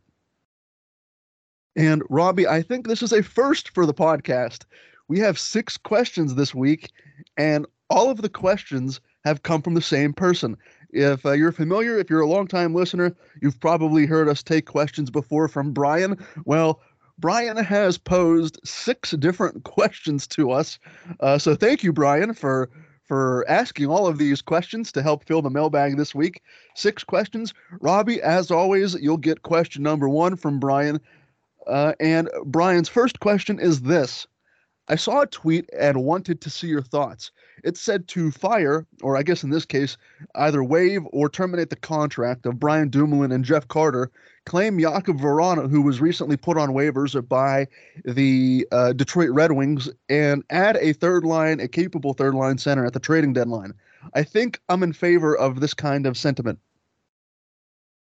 And 1.77 2.03
Robbie, 2.11 2.47
I 2.47 2.61
think 2.61 2.87
this 2.87 3.03
is 3.03 3.15
a 3.15 3.23
first 3.23 3.71
for 3.71 3.87
the 3.87 3.95
podcast. 3.95 4.67
We 5.09 5.19
have 5.21 5.39
six 5.39 5.79
questions 5.79 6.35
this 6.35 6.55
week, 6.55 6.91
and 7.39 7.67
all 7.91 8.11
of 8.11 8.23
the 8.23 8.29
questions 8.29 9.01
have 9.25 9.43
come 9.43 9.63
from 9.63 9.75
the 9.75 9.83
same 9.83 10.13
person. 10.13 10.57
If 10.91 11.25
uh, 11.27 11.33
you're 11.33 11.53
familiar, 11.53 11.99
if 11.99 12.09
you're 12.09 12.21
a 12.21 12.29
longtime 12.29 12.75
listener, 12.75 13.15
you've 13.43 13.61
probably 13.61 14.07
heard 14.07 14.29
us 14.29 14.43
take 14.43 14.67
questions 14.67 15.11
before 15.11 15.49
from 15.49 15.73
Brian. 15.73 16.19
Well, 16.45 16.81
Brian 17.19 17.57
has 17.57 17.99
posed 17.99 18.61
six 18.65 19.11
different 19.13 19.65
questions 19.65 20.27
to 20.29 20.51
us. 20.51 20.79
Uh, 21.21 21.39
so 21.39 21.55
thank 21.55 21.83
you, 21.83 21.93
Brian, 21.93 22.35
for 22.35 22.71
for 23.05 23.47
asking 23.49 23.87
all 23.87 24.07
of 24.07 24.19
these 24.19 24.43
questions 24.43 24.93
to 24.93 25.03
help 25.03 25.25
fill 25.25 25.41
the 25.41 25.49
mailbag 25.49 25.97
this 25.97 26.15
week. 26.15 26.43
Six 26.75 27.03
questions. 27.03 27.55
Robbie, 27.81 28.21
as 28.21 28.51
always, 28.51 28.95
you'll 28.97 29.17
get 29.17 29.41
question 29.41 29.83
number 29.83 30.11
one 30.11 30.37
from 30.37 30.61
Brian. 30.61 31.01
Uh, 31.67 31.95
and 32.01 32.29
Brian's 32.45 32.89
first 32.89 33.19
question 33.21 33.59
is 33.59 33.81
this 33.81 34.27
I 34.89 34.97
saw 34.97 35.21
a 35.21 35.27
tweet 35.27 35.69
and 35.79 36.03
wanted 36.05 36.41
to 36.41 36.51
see 36.51 36.67
your 36.67 36.83
thoughts. 36.83 37.31
It 37.63 37.77
said 37.77 38.09
to 38.09 38.31
fire, 38.31 38.87
or 39.03 39.17
I 39.17 39.23
guess 39.23 39.45
in 39.45 39.51
this 39.51 39.67
case, 39.67 39.99
either 40.35 40.65
waive 40.65 41.03
or 41.13 41.29
terminate 41.29 41.71
the 41.71 41.77
contract 41.77 42.47
of 42.47 42.59
Brian 42.59 42.89
Dumoulin 42.89 43.33
and 43.33 43.45
Jeff 43.45 43.69
Carter, 43.69 44.11
claim 44.47 44.79
Jakub 44.79 45.21
Vrana, 45.21 45.69
who 45.69 45.83
was 45.83 46.01
recently 46.01 46.37
put 46.37 46.57
on 46.57 46.71
waivers 46.71 47.29
by 47.29 47.67
the 48.05 48.67
uh, 48.73 48.95
Detroit 48.95 49.31
Red 49.31 49.53
Wings, 49.53 49.91
and 50.09 50.43
add 50.49 50.79
a 50.79 50.95
third 50.95 51.25
line, 51.25 51.61
a 51.61 51.69
capable 51.69 52.15
third 52.15 52.35
line 52.35 52.57
center 52.57 52.87
at 52.87 52.95
the 52.95 53.01
trading 53.01 53.35
deadline. 53.35 53.75
I 54.15 54.23
think 54.23 54.61
I'm 54.71 54.83
in 54.83 54.95
favor 54.95 55.37
of 55.37 55.61
this 55.61 55.75
kind 55.75 56.07
of 56.07 56.17
sentiment. 56.17 56.59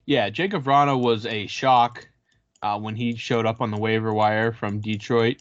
Yeah, 0.06 0.30
Jakub 0.30 0.62
Vrana 0.62 0.98
was 0.98 1.26
a 1.26 1.46
shock 1.48 2.08
uh, 2.62 2.78
when 2.78 2.96
he 2.96 3.14
showed 3.14 3.44
up 3.44 3.60
on 3.60 3.70
the 3.70 3.76
waiver 3.76 4.14
wire 4.14 4.52
from 4.52 4.80
Detroit. 4.80 5.36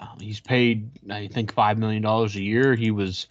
Um, 0.00 0.18
he's 0.18 0.40
paid, 0.40 0.90
I 1.10 1.28
think, 1.28 1.52
five 1.52 1.78
million 1.78 2.02
dollars 2.02 2.34
a 2.34 2.42
year. 2.42 2.74
He 2.74 2.90
was 2.90 3.26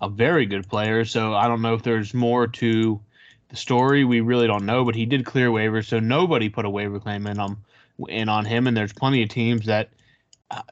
a 0.00 0.08
very 0.08 0.46
good 0.46 0.68
player. 0.68 1.04
So 1.04 1.34
I 1.34 1.48
don't 1.48 1.62
know 1.62 1.74
if 1.74 1.82
there's 1.82 2.14
more 2.14 2.46
to 2.46 3.00
the 3.48 3.56
story. 3.56 4.04
We 4.04 4.20
really 4.20 4.46
don't 4.46 4.64
know, 4.64 4.84
but 4.84 4.94
he 4.94 5.04
did 5.04 5.26
clear 5.26 5.50
waivers, 5.50 5.86
so 5.86 5.98
nobody 5.98 6.48
put 6.48 6.64
a 6.64 6.70
waiver 6.70 7.00
claim 7.00 7.26
in 7.26 7.38
on 7.38 7.58
in 8.08 8.28
on 8.28 8.44
him. 8.44 8.66
And 8.66 8.76
there's 8.76 8.92
plenty 8.92 9.22
of 9.22 9.28
teams 9.28 9.66
that 9.66 9.90
uh, 10.50 10.62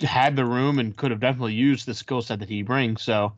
had 0.00 0.36
the 0.36 0.44
room 0.44 0.78
and 0.78 0.96
could 0.96 1.10
have 1.12 1.20
definitely 1.20 1.54
used 1.54 1.86
the 1.86 1.94
skill 1.94 2.22
set 2.22 2.40
that 2.40 2.48
he 2.48 2.62
brings. 2.62 3.02
So. 3.02 3.32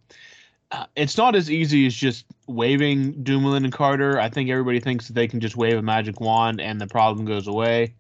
Uh, 0.71 0.85
it's 0.97 1.17
not 1.17 1.35
as 1.35 1.51
easy 1.51 1.87
as 1.87 1.95
just 1.95 2.27
waving 2.47 3.23
Dumoulin 3.23 3.65
and 3.65 3.73
Carter. 3.73 4.21
I 4.21 4.29
think 4.29 4.51
everybody 4.51 4.81
thinks 4.81 5.07
that 5.07 5.15
they 5.15 5.27
can 5.27 5.41
just 5.41 5.57
wave 5.57 5.79
a 5.79 5.81
magic 5.81 6.21
wand 6.21 6.61
and 6.61 6.79
the 6.79 6.87
problem 6.87 7.25
goes 7.25 7.47
away. 7.47 7.95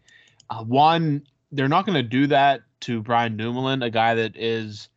Uh, 0.50 0.64
one, 0.64 1.26
they're 1.52 1.68
not 1.68 1.86
going 1.86 1.96
to 1.96 2.02
do 2.02 2.26
that 2.28 2.62
to 2.80 3.02
Brian 3.02 3.36
Dumoulin, 3.36 3.82
a 3.82 3.90
guy 3.90 4.14
that 4.14 4.36
is 4.36 4.88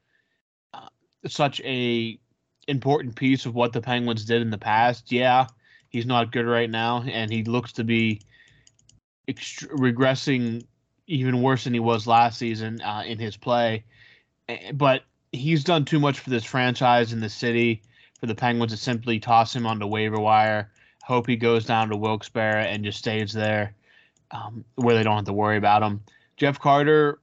uh, 0.73 0.87
such 1.27 1.61
a 1.61 2.19
important 2.67 3.15
piece 3.15 3.45
of 3.45 3.55
what 3.55 3.73
the 3.73 3.81
Penguins 3.81 4.25
did 4.25 4.41
in 4.41 4.49
the 4.49 4.57
past. 4.57 5.11
Yeah, 5.11 5.47
he's 5.89 6.05
not 6.05 6.31
good 6.31 6.45
right 6.45 6.69
now, 6.69 7.03
and 7.03 7.31
he 7.31 7.43
looks 7.43 7.73
to 7.73 7.83
be 7.83 8.21
ext- 9.27 9.67
regressing 9.69 10.65
even 11.07 11.41
worse 11.41 11.63
than 11.63 11.73
he 11.73 11.79
was 11.79 12.07
last 12.07 12.37
season 12.37 12.81
uh, 12.81 13.03
in 13.05 13.19
his 13.19 13.37
play. 13.37 13.83
But 14.73 15.03
he's 15.31 15.63
done 15.63 15.85
too 15.85 15.99
much 15.99 16.19
for 16.19 16.29
this 16.29 16.43
franchise 16.43 17.13
in 17.13 17.19
the 17.19 17.29
city 17.29 17.81
for 18.19 18.27
the 18.27 18.35
Penguins 18.35 18.71
to 18.71 18.77
simply 18.77 19.19
toss 19.19 19.55
him 19.55 19.65
on 19.65 19.79
the 19.79 19.87
waiver 19.87 20.19
wire. 20.19 20.71
hope 21.03 21.27
he 21.27 21.35
goes 21.35 21.65
down 21.65 21.89
to 21.89 21.97
Wilkes-Barre 21.97 22.67
and 22.67 22.83
just 22.83 22.99
stays 22.99 23.33
there, 23.33 23.73
um, 24.29 24.63
where 24.75 24.95
they 24.95 25.03
don't 25.03 25.15
have 25.15 25.25
to 25.25 25.33
worry 25.33 25.57
about 25.57 25.81
him. 25.81 26.01
Jeff 26.41 26.57
Carter, 26.57 27.19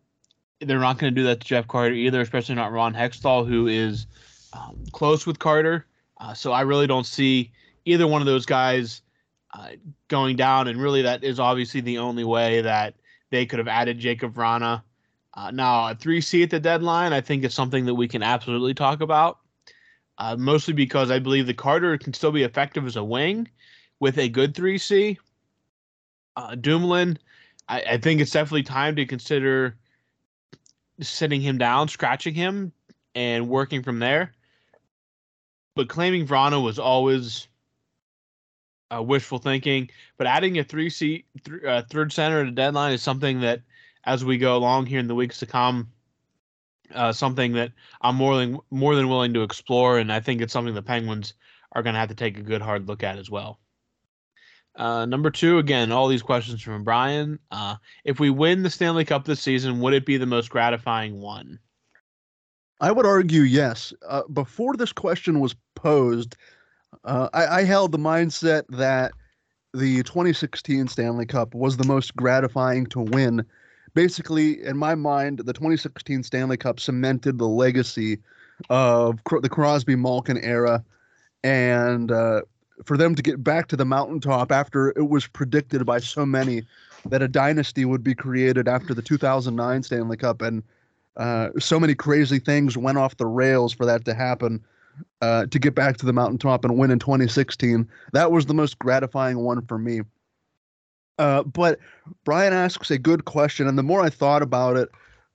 they're 0.60 0.78
not 0.78 0.96
going 0.96 1.12
to 1.12 1.20
do 1.20 1.26
that 1.26 1.40
to 1.40 1.44
Jeff 1.44 1.66
Carter 1.66 1.92
either, 1.92 2.20
especially 2.20 2.54
not 2.54 2.70
Ron 2.70 2.94
Hextall, 2.94 3.48
who 3.48 3.66
is 3.66 4.06
um, 4.52 4.78
close 4.92 5.26
with 5.26 5.40
Carter. 5.40 5.86
Uh, 6.18 6.34
so 6.34 6.52
I 6.52 6.60
really 6.60 6.86
don't 6.86 7.04
see 7.04 7.50
either 7.84 8.06
one 8.06 8.22
of 8.22 8.26
those 8.26 8.46
guys 8.46 9.02
uh, 9.54 9.70
going 10.06 10.36
down, 10.36 10.68
and 10.68 10.80
really 10.80 11.02
that 11.02 11.24
is 11.24 11.40
obviously 11.40 11.80
the 11.80 11.98
only 11.98 12.22
way 12.22 12.60
that 12.60 12.94
they 13.30 13.44
could 13.44 13.58
have 13.58 13.66
added 13.66 13.98
Jakub 13.98 14.34
Vrana. 14.34 14.84
Uh, 15.34 15.50
now, 15.50 15.88
a 15.88 15.96
3C 15.96 16.44
at 16.44 16.50
the 16.50 16.60
deadline, 16.60 17.12
I 17.12 17.20
think 17.20 17.42
is 17.42 17.52
something 17.52 17.86
that 17.86 17.96
we 17.96 18.06
can 18.06 18.22
absolutely 18.22 18.72
talk 18.72 19.00
about, 19.00 19.40
uh, 20.18 20.36
mostly 20.36 20.74
because 20.74 21.10
I 21.10 21.18
believe 21.18 21.48
the 21.48 21.54
Carter 21.54 21.98
can 21.98 22.14
still 22.14 22.30
be 22.30 22.44
effective 22.44 22.86
as 22.86 22.94
a 22.94 23.02
wing 23.02 23.48
with 23.98 24.16
a 24.16 24.28
good 24.28 24.54
3C. 24.54 25.16
Uh, 26.36 26.54
Dumoulin, 26.54 27.18
I, 27.68 27.82
I 27.82 27.98
think 27.98 28.20
it's 28.20 28.30
definitely 28.30 28.62
time 28.62 28.96
to 28.96 29.06
consider 29.06 29.76
sitting 31.00 31.40
him 31.40 31.58
down, 31.58 31.88
scratching 31.88 32.34
him, 32.34 32.72
and 33.14 33.48
working 33.48 33.82
from 33.82 33.98
there. 33.98 34.32
But 35.74 35.88
claiming 35.88 36.26
Vrana 36.26 36.62
was 36.62 36.78
always 36.78 37.46
uh, 38.94 39.02
wishful 39.02 39.38
thinking. 39.38 39.90
But 40.16 40.26
adding 40.26 40.58
a 40.58 40.64
3C 40.64 41.24
th- 41.44 41.64
uh, 41.64 41.82
third 41.90 42.12
center 42.12 42.40
at 42.40 42.48
a 42.48 42.52
deadline 42.52 42.92
is 42.92 43.02
something 43.02 43.40
that, 43.40 43.60
as 44.04 44.24
we 44.24 44.38
go 44.38 44.56
along 44.56 44.86
here 44.86 45.00
in 45.00 45.08
the 45.08 45.14
weeks 45.14 45.38
to 45.40 45.46
come, 45.46 45.92
uh, 46.94 47.12
something 47.12 47.52
that 47.52 47.72
I'm 48.00 48.16
more 48.16 48.36
than 48.36 48.58
more 48.70 48.94
than 48.94 49.08
willing 49.08 49.34
to 49.34 49.42
explore, 49.42 49.98
and 49.98 50.12
I 50.12 50.20
think 50.20 50.40
it's 50.40 50.52
something 50.52 50.74
the 50.74 50.82
Penguins 50.82 51.34
are 51.72 51.82
going 51.82 51.92
to 51.92 52.00
have 52.00 52.08
to 52.08 52.14
take 52.14 52.38
a 52.38 52.42
good 52.42 52.62
hard 52.62 52.88
look 52.88 53.02
at 53.02 53.18
as 53.18 53.30
well. 53.30 53.58
Uh, 54.78 55.04
number 55.04 55.30
two, 55.30 55.58
again, 55.58 55.90
all 55.90 56.06
these 56.06 56.22
questions 56.22 56.62
from 56.62 56.84
Brian. 56.84 57.38
Uh, 57.50 57.74
if 58.04 58.20
we 58.20 58.30
win 58.30 58.62
the 58.62 58.70
Stanley 58.70 59.04
Cup 59.04 59.24
this 59.24 59.40
season, 59.40 59.80
would 59.80 59.92
it 59.92 60.06
be 60.06 60.16
the 60.16 60.26
most 60.26 60.50
gratifying 60.50 61.20
one? 61.20 61.58
I 62.80 62.92
would 62.92 63.04
argue 63.04 63.42
yes. 63.42 63.92
Uh, 64.08 64.22
before 64.32 64.76
this 64.76 64.92
question 64.92 65.40
was 65.40 65.56
posed, 65.74 66.36
uh, 67.04 67.28
I, 67.34 67.46
I, 67.46 67.64
held 67.64 67.90
the 67.90 67.98
mindset 67.98 68.62
that 68.68 69.12
the 69.74 70.04
2016 70.04 70.86
Stanley 70.86 71.26
Cup 71.26 71.54
was 71.54 71.76
the 71.76 71.86
most 71.86 72.14
gratifying 72.14 72.86
to 72.86 73.00
win. 73.00 73.44
Basically, 73.94 74.62
in 74.62 74.76
my 74.76 74.94
mind, 74.94 75.40
the 75.40 75.52
2016 75.52 76.22
Stanley 76.22 76.56
Cup 76.56 76.78
cemented 76.78 77.38
the 77.38 77.48
legacy 77.48 78.18
of 78.70 79.18
the 79.42 79.48
Crosby 79.48 79.96
Malkin 79.96 80.38
era, 80.38 80.84
and 81.42 82.12
uh, 82.12 82.42
for 82.84 82.96
them 82.96 83.14
to 83.14 83.22
get 83.22 83.42
back 83.42 83.68
to 83.68 83.76
the 83.76 83.84
mountaintop 83.84 84.52
after 84.52 84.90
it 84.90 85.08
was 85.08 85.26
predicted 85.26 85.84
by 85.84 85.98
so 85.98 86.24
many 86.24 86.62
that 87.06 87.22
a 87.22 87.28
dynasty 87.28 87.84
would 87.84 88.02
be 88.02 88.14
created 88.14 88.68
after 88.68 88.94
the 88.94 89.02
2009 89.02 89.82
Stanley 89.82 90.16
Cup, 90.16 90.42
and 90.42 90.62
uh, 91.16 91.50
so 91.58 91.80
many 91.80 91.94
crazy 91.94 92.38
things 92.38 92.76
went 92.76 92.98
off 92.98 93.16
the 93.16 93.26
rails 93.26 93.72
for 93.72 93.84
that 93.86 94.04
to 94.04 94.14
happen 94.14 94.64
uh, 95.20 95.46
to 95.46 95.58
get 95.58 95.74
back 95.74 95.96
to 95.96 96.06
the 96.06 96.12
mountaintop 96.12 96.64
and 96.64 96.78
win 96.78 96.90
in 96.90 96.98
2016. 96.98 97.88
That 98.12 98.32
was 98.32 98.46
the 98.46 98.54
most 98.54 98.78
gratifying 98.78 99.38
one 99.38 99.62
for 99.66 99.78
me. 99.78 100.02
Uh, 101.18 101.42
but 101.42 101.78
Brian 102.24 102.52
asks 102.52 102.90
a 102.90 102.98
good 102.98 103.24
question, 103.24 103.66
and 103.66 103.76
the 103.76 103.82
more 103.82 104.00
I 104.00 104.10
thought 104.10 104.42
about 104.42 104.76
it, 104.76 104.88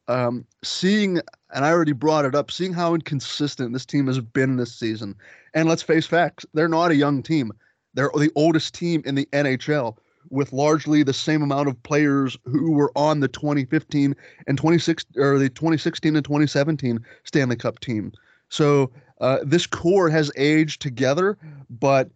um, 0.07 0.45
seeing, 0.63 1.19
and 1.53 1.65
I 1.65 1.72
already 1.72 1.91
brought 1.91 2.25
it 2.25 2.36
up, 2.36 2.51
seeing 2.51 2.74
how 2.74 2.93
inconsistent 2.93 3.74
this 3.74 3.86
team 3.86 4.07
has 4.07 4.19
been 4.19 4.57
this 4.57 4.74
season. 4.74 5.15
And 5.53 5.67
let's 5.67 5.83
face 5.83 6.05
facts, 6.05 6.45
they're 6.53 6.67
not 6.67 6.91
a 6.91 6.95
young 6.95 7.24
team. 7.24 7.51
They're 7.93 8.12
the 8.15 8.31
oldest 8.36 8.74
team 8.74 9.03
in 9.05 9.15
the 9.15 9.27
NHL 9.27 9.98
with 10.29 10.53
largely 10.53 11.03
the 11.03 11.13
same 11.13 11.41
amount 11.41 11.67
of 11.67 11.81
players 11.83 12.38
who 12.45 12.72
were 12.72 12.91
on 12.95 13.19
the 13.19 13.27
2015 13.27 14.15
and 14.48 14.57
26 14.57 15.05
or 15.17 15.38
the 15.38 15.50
2016 15.50 16.15
and 16.15 16.25
2017 16.25 17.00
Stanley 17.24 17.55
Cup 17.55 17.79
team. 17.79 18.12
So 18.50 18.91
uh, 19.22 19.39
this 19.43 19.67
core 19.67 20.10
has 20.10 20.31
aged 20.38 20.81
together, 20.81 21.38
but 21.69 22.10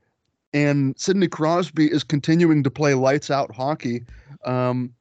and 0.54 0.98
Sidney 0.98 1.28
Crosby 1.28 1.88
is 1.88 2.04
continuing 2.04 2.64
to 2.64 2.72
play 2.72 2.94
lights 2.94 3.30
out 3.30 3.54
hockey. 3.54 4.06
Um, 4.46 4.94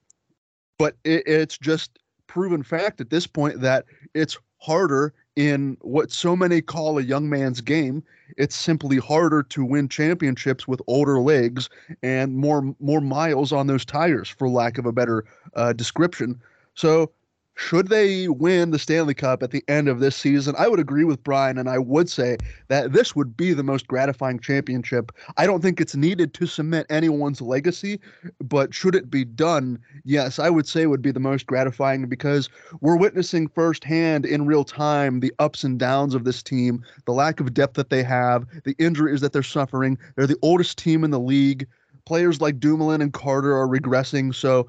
but 0.78 0.96
it, 1.04 1.22
it's 1.26 1.56
just 1.56 1.98
proven 2.36 2.62
fact 2.62 3.00
at 3.00 3.08
this 3.08 3.26
point 3.26 3.62
that 3.62 3.86
it's 4.12 4.36
harder 4.58 5.14
in 5.36 5.74
what 5.80 6.12
so 6.12 6.36
many 6.36 6.60
call 6.60 6.98
a 6.98 7.02
young 7.02 7.30
man's 7.30 7.62
game. 7.62 8.04
It's 8.36 8.54
simply 8.54 8.98
harder 8.98 9.42
to 9.44 9.64
win 9.64 9.88
championships 9.88 10.68
with 10.68 10.82
older 10.86 11.18
legs 11.18 11.70
and 12.02 12.36
more 12.36 12.74
more 12.78 13.00
miles 13.00 13.52
on 13.52 13.68
those 13.68 13.86
tires, 13.86 14.28
for 14.28 14.50
lack 14.50 14.76
of 14.76 14.84
a 14.84 14.92
better 14.92 15.24
uh, 15.54 15.72
description. 15.72 16.38
So 16.74 17.10
should 17.56 17.88
they 17.88 18.28
win 18.28 18.70
the 18.70 18.78
Stanley 18.78 19.14
Cup 19.14 19.42
at 19.42 19.50
the 19.50 19.64
end 19.66 19.88
of 19.88 19.98
this 19.98 20.14
season, 20.14 20.54
I 20.58 20.68
would 20.68 20.78
agree 20.78 21.04
with 21.04 21.24
Brian, 21.24 21.56
and 21.56 21.70
I 21.70 21.78
would 21.78 22.10
say 22.10 22.36
that 22.68 22.92
this 22.92 23.16
would 23.16 23.34
be 23.34 23.54
the 23.54 23.62
most 23.62 23.88
gratifying 23.88 24.38
championship. 24.38 25.10
I 25.38 25.46
don't 25.46 25.62
think 25.62 25.80
it's 25.80 25.96
needed 25.96 26.34
to 26.34 26.46
cement 26.46 26.86
anyone's 26.90 27.40
legacy, 27.40 27.98
but 28.44 28.74
should 28.74 28.94
it 28.94 29.10
be 29.10 29.24
done, 29.24 29.78
yes, 30.04 30.38
I 30.38 30.50
would 30.50 30.68
say 30.68 30.86
would 30.86 31.00
be 31.00 31.12
the 31.12 31.18
most 31.18 31.46
gratifying 31.46 32.06
because 32.08 32.50
we're 32.82 32.96
witnessing 32.98 33.48
firsthand 33.48 34.26
in 34.26 34.44
real 34.44 34.62
time 34.62 35.20
the 35.20 35.32
ups 35.38 35.64
and 35.64 35.78
downs 35.78 36.14
of 36.14 36.24
this 36.24 36.42
team, 36.42 36.84
the 37.06 37.12
lack 37.12 37.40
of 37.40 37.54
depth 37.54 37.74
that 37.74 37.88
they 37.88 38.02
have, 38.02 38.46
the 38.64 38.76
injuries 38.78 39.22
that 39.22 39.32
they're 39.32 39.42
suffering. 39.42 39.96
They're 40.14 40.26
the 40.26 40.38
oldest 40.42 40.76
team 40.76 41.04
in 41.04 41.10
the 41.10 41.18
league. 41.18 41.66
Players 42.04 42.40
like 42.40 42.60
Dumoulin 42.60 43.00
and 43.00 43.12
Carter 43.12 43.56
are 43.56 43.66
regressing, 43.66 44.32
so 44.34 44.68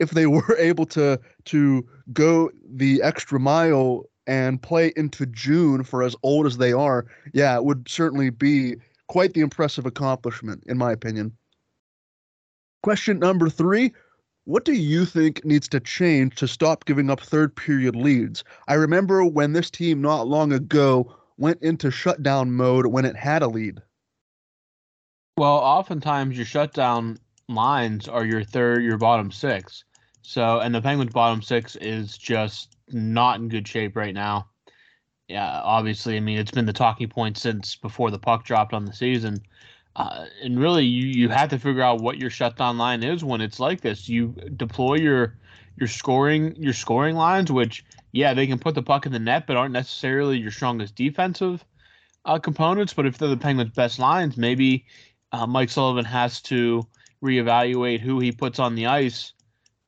if 0.00 0.10
they 0.10 0.26
were 0.26 0.56
able 0.58 0.86
to 0.86 1.20
to 1.44 1.86
go 2.12 2.50
the 2.68 3.00
extra 3.02 3.38
mile 3.38 4.04
and 4.26 4.60
play 4.60 4.92
into 4.96 5.26
June 5.26 5.84
for 5.84 6.02
as 6.02 6.16
old 6.22 6.46
as 6.46 6.56
they 6.56 6.72
are, 6.72 7.06
yeah, 7.32 7.56
it 7.56 7.64
would 7.64 7.88
certainly 7.88 8.30
be 8.30 8.76
quite 9.08 9.34
the 9.34 9.40
impressive 9.40 9.86
accomplishment, 9.86 10.62
in 10.66 10.78
my 10.78 10.92
opinion. 10.92 11.36
Question 12.82 13.18
number 13.18 13.48
three 13.48 13.92
What 14.44 14.64
do 14.64 14.72
you 14.72 15.04
think 15.04 15.44
needs 15.44 15.68
to 15.68 15.80
change 15.80 16.36
to 16.36 16.48
stop 16.48 16.84
giving 16.84 17.10
up 17.10 17.20
third 17.20 17.54
period 17.54 17.94
leads? 17.94 18.42
I 18.68 18.74
remember 18.74 19.24
when 19.24 19.52
this 19.52 19.70
team 19.70 20.00
not 20.00 20.26
long 20.26 20.52
ago 20.52 21.14
went 21.36 21.62
into 21.62 21.90
shutdown 21.90 22.52
mode 22.52 22.86
when 22.86 23.04
it 23.04 23.16
had 23.16 23.42
a 23.42 23.48
lead. 23.48 23.80
Well, 25.36 25.54
oftentimes 25.56 26.36
your 26.36 26.46
shutdown 26.46 27.18
lines 27.48 28.08
are 28.08 28.24
your 28.24 28.44
third, 28.44 28.84
your 28.84 28.98
bottom 28.98 29.32
six. 29.32 29.84
So, 30.22 30.60
and 30.60 30.74
the 30.74 30.82
Penguins' 30.82 31.12
bottom 31.12 31.42
six 31.42 31.76
is 31.76 32.16
just 32.18 32.76
not 32.88 33.40
in 33.40 33.48
good 33.48 33.66
shape 33.66 33.96
right 33.96 34.14
now. 34.14 34.48
Yeah, 35.28 35.60
obviously, 35.62 36.16
I 36.16 36.20
mean, 36.20 36.38
it's 36.38 36.50
been 36.50 36.66
the 36.66 36.72
talking 36.72 37.08
point 37.08 37.38
since 37.38 37.76
before 37.76 38.10
the 38.10 38.18
puck 38.18 38.44
dropped 38.44 38.74
on 38.74 38.84
the 38.84 38.92
season. 38.92 39.42
Uh, 39.96 40.26
and 40.42 40.58
really, 40.58 40.84
you, 40.84 41.06
you 41.06 41.28
have 41.28 41.50
to 41.50 41.58
figure 41.58 41.82
out 41.82 42.00
what 42.00 42.18
your 42.18 42.30
shutdown 42.30 42.78
line 42.78 43.02
is 43.02 43.24
when 43.24 43.40
it's 43.40 43.60
like 43.60 43.80
this. 43.80 44.08
You 44.08 44.34
deploy 44.56 44.96
your 44.96 45.38
your 45.76 45.88
scoring 45.88 46.54
your 46.56 46.72
scoring 46.72 47.16
lines, 47.16 47.50
which 47.50 47.84
yeah, 48.12 48.34
they 48.34 48.46
can 48.46 48.58
put 48.58 48.74
the 48.74 48.82
puck 48.82 49.06
in 49.06 49.12
the 49.12 49.18
net, 49.18 49.46
but 49.46 49.56
aren't 49.56 49.72
necessarily 49.72 50.38
your 50.38 50.50
strongest 50.50 50.94
defensive 50.94 51.64
uh, 52.24 52.38
components. 52.38 52.92
But 52.92 53.06
if 53.06 53.18
they're 53.18 53.28
the 53.28 53.36
Penguins' 53.36 53.70
best 53.70 53.98
lines, 53.98 54.36
maybe 54.36 54.84
uh, 55.32 55.46
Mike 55.46 55.70
Sullivan 55.70 56.04
has 56.04 56.40
to 56.42 56.86
reevaluate 57.22 58.00
who 58.00 58.18
he 58.20 58.32
puts 58.32 58.58
on 58.58 58.74
the 58.74 58.86
ice 58.86 59.32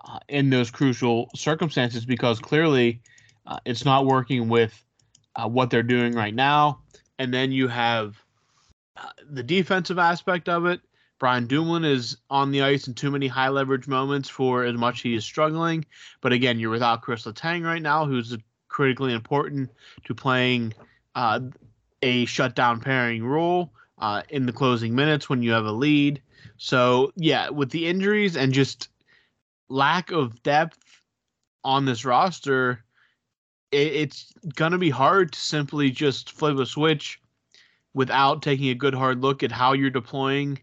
uh, 0.05 0.19
in 0.29 0.51
those 0.51 0.71
crucial 0.71 1.31
circumstances 1.35 2.05
because 2.05 2.38
clearly 2.38 3.01
uh, 3.47 3.59
it's 3.65 3.85
not 3.85 4.07
working 4.07 4.49
with 4.49 4.85
uh, 5.37 5.49
what 5.49 5.71
they're 5.71 5.83
doing 5.83 6.15
right 6.15 6.35
now. 6.35 6.81
And 7.19 7.33
then 7.33 7.53
you 7.53 7.69
have 7.69 8.17
uh, 8.97 9.09
the 9.31 9.43
defensive 9.43 9.99
aspect 9.99 10.49
of 10.49 10.67
it. 10.67 10.81
Brian 11.19 11.47
Dumoulin 11.47 11.85
is 11.85 12.17
on 12.31 12.51
the 12.51 12.62
ice 12.62 12.88
in 12.88 12.95
too 12.95 13.11
many 13.11 13.29
high 13.29 13.49
leverage 13.49 13.87
moments 13.87 14.29
for 14.29 14.65
as 14.65 14.75
much 14.75 15.03
he 15.03 15.15
is 15.15 15.25
struggling. 15.25 15.85
But 16.21 16.33
again, 16.33 16.59
you're 16.59 16.71
without 16.71 17.03
Chris 17.03 17.25
Letang 17.25 17.65
right 17.65 17.81
now, 17.81 18.07
who's 18.07 18.37
critically 18.67 19.12
important 19.12 19.71
to 20.05 20.15
playing 20.15 20.75
uh, 21.15 21.41
a 22.03 22.25
shutdown 22.25 22.81
pairing 22.81 23.25
role 23.25 23.73
uh, 23.99 24.23
in 24.31 24.47
the 24.47 24.53
closing 24.53 24.97
minutes 24.97 25.29
when 25.29 25.43
you 25.43 25.53
have 25.53 25.65
a 25.65 25.73
lead. 25.73 26.21
So 26.57 27.12
yeah, 27.15 27.51
with 27.51 27.71
the 27.71 27.87
injuries 27.87 28.37
and 28.37 28.53
just 28.53 28.88
lack 29.72 30.11
of 30.11 30.42
depth 30.42 30.78
on 31.64 31.85
this 31.85 32.04
roster, 32.04 32.85
it, 33.70 33.92
it's 33.94 34.32
going 34.54 34.72
to 34.72 34.78
be 34.78 34.90
hard 34.90 35.32
to 35.32 35.40
simply 35.40 35.90
just 35.90 36.32
flip 36.32 36.58
a 36.58 36.66
switch 36.66 37.20
without 37.94 38.42
taking 38.42 38.68
a 38.68 38.74
good 38.74 38.94
hard 38.94 39.22
look 39.22 39.42
at 39.42 39.50
how 39.52 39.72
you're 39.72 39.90
deploying 39.90 40.58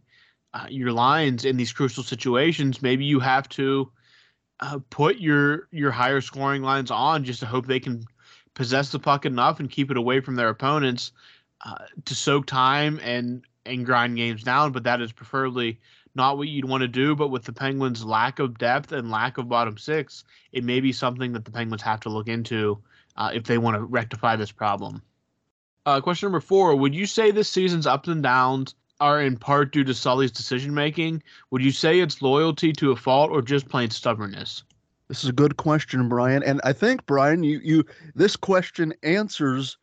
uh, 0.53 0.67
your 0.69 0.91
lines 0.91 1.45
in 1.45 1.57
these 1.57 1.73
crucial 1.73 2.03
situations. 2.03 2.81
Maybe 2.81 3.05
you 3.05 3.19
have 3.19 3.49
to 3.49 3.91
uh, 4.61 4.79
put 4.89 5.17
your 5.17 5.67
your 5.71 5.91
higher 5.91 6.21
scoring 6.21 6.61
lines 6.61 6.91
on 6.91 7.23
just 7.23 7.39
to 7.39 7.45
hope 7.45 7.65
they 7.65 7.79
can 7.79 8.03
possess 8.55 8.91
the 8.91 8.99
puck 8.99 9.25
enough 9.25 9.59
and 9.59 9.69
keep 9.69 9.89
it 9.89 9.97
away 9.97 10.19
from 10.19 10.35
their 10.35 10.49
opponents 10.49 11.11
uh, 11.65 11.85
to 12.05 12.15
soak 12.15 12.45
time 12.45 12.99
and 13.03 13.43
and 13.65 13.85
grind 13.85 14.17
games 14.17 14.43
down, 14.43 14.71
but 14.71 14.83
that 14.83 15.01
is 15.01 15.11
preferably 15.11 15.79
not 16.15 16.37
what 16.37 16.47
you'd 16.47 16.65
want 16.65 16.81
to 16.81 16.87
do. 16.87 17.15
But 17.15 17.29
with 17.29 17.43
the 17.43 17.53
Penguins' 17.53 18.03
lack 18.03 18.39
of 18.39 18.57
depth 18.57 18.91
and 18.91 19.11
lack 19.11 19.37
of 19.37 19.49
bottom 19.49 19.77
six, 19.77 20.23
it 20.51 20.63
may 20.63 20.79
be 20.79 20.91
something 20.91 21.33
that 21.33 21.45
the 21.45 21.51
Penguins 21.51 21.81
have 21.81 21.99
to 22.01 22.09
look 22.09 22.27
into 22.27 22.79
uh, 23.17 23.31
if 23.33 23.43
they 23.43 23.57
want 23.57 23.75
to 23.75 23.83
rectify 23.83 24.35
this 24.35 24.51
problem. 24.51 25.01
Uh, 25.85 26.01
question 26.01 26.27
number 26.27 26.41
four 26.41 26.75
Would 26.75 26.93
you 26.93 27.05
say 27.05 27.31
this 27.31 27.49
season's 27.49 27.87
ups 27.87 28.07
and 28.07 28.21
downs 28.21 28.75
are 28.99 29.21
in 29.21 29.37
part 29.37 29.71
due 29.71 29.83
to 29.83 29.93
Sully's 29.93 30.31
decision 30.31 30.73
making? 30.73 31.23
Would 31.51 31.63
you 31.63 31.71
say 31.71 31.99
it's 31.99 32.21
loyalty 32.21 32.73
to 32.73 32.91
a 32.91 32.95
fault 32.95 33.31
or 33.31 33.41
just 33.41 33.69
plain 33.69 33.89
stubbornness? 33.89 34.63
This 35.07 35.23
is 35.23 35.29
a 35.29 35.33
good 35.33 35.57
question, 35.57 36.07
Brian. 36.07 36.43
And 36.43 36.61
I 36.63 36.73
think, 36.73 37.05
Brian, 37.05 37.43
you, 37.43 37.59
you 37.63 37.85
this 38.13 38.35
question 38.35 38.93
answers 39.01 39.77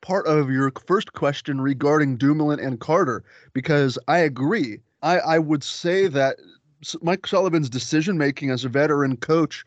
part 0.00 0.26
of 0.26 0.50
your 0.50 0.72
first 0.86 1.12
question 1.12 1.60
regarding 1.60 2.16
Dumoulin 2.16 2.60
and 2.60 2.80
Carter, 2.80 3.24
because 3.52 3.98
I 4.08 4.18
agree. 4.18 4.80
I, 5.06 5.18
I 5.18 5.38
would 5.38 5.62
say 5.62 6.08
that 6.08 6.36
Mike 7.00 7.28
Sullivan's 7.28 7.70
decision 7.70 8.18
making 8.18 8.50
as 8.50 8.64
a 8.64 8.68
veteran 8.68 9.16
coach, 9.16 9.64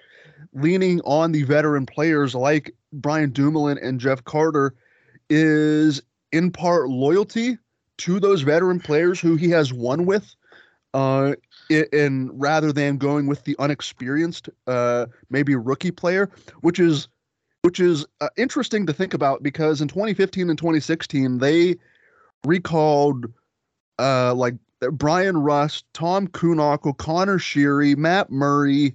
leaning 0.53 0.99
on 1.05 1.31
the 1.31 1.43
veteran 1.43 1.85
players 1.85 2.35
like 2.35 2.75
Brian 2.91 3.31
Dumoulin 3.31 3.77
and 3.77 4.01
Jeff 4.01 4.21
Carter, 4.25 4.75
is 5.29 6.01
in 6.33 6.51
part 6.51 6.89
loyalty 6.89 7.57
to 7.99 8.19
those 8.19 8.41
veteran 8.41 8.81
players 8.81 9.21
who 9.21 9.37
he 9.37 9.49
has 9.49 9.71
won 9.71 10.05
with, 10.05 10.35
uh, 10.93 11.35
in 11.69 12.29
rather 12.33 12.73
than 12.73 12.97
going 12.97 13.25
with 13.25 13.45
the 13.45 13.55
unexperienced, 13.59 14.49
uh, 14.67 15.05
maybe 15.29 15.55
rookie 15.55 15.91
player, 15.91 16.29
which 16.61 16.79
is 16.79 17.07
which 17.61 17.79
is 17.79 18.05
uh, 18.19 18.29
interesting 18.37 18.85
to 18.85 18.93
think 18.93 19.13
about 19.13 19.43
because 19.43 19.81
in 19.81 19.87
2015 19.87 20.49
and 20.49 20.57
2016 20.57 21.37
they 21.37 21.75
recalled 22.45 23.25
uh, 23.99 24.33
like 24.33 24.55
Bryan 24.91 25.37
Rust, 25.37 25.85
Tom 25.93 26.27
Kuhnhackl, 26.27 26.97
Conor 26.97 27.37
Sheary, 27.37 27.97
Matt 27.97 28.31
Murray. 28.31 28.93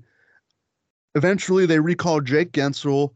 Eventually, 1.15 1.67
they 1.67 1.79
recalled 1.79 2.25
Jake 2.25 2.53
Guentzel, 2.53 3.11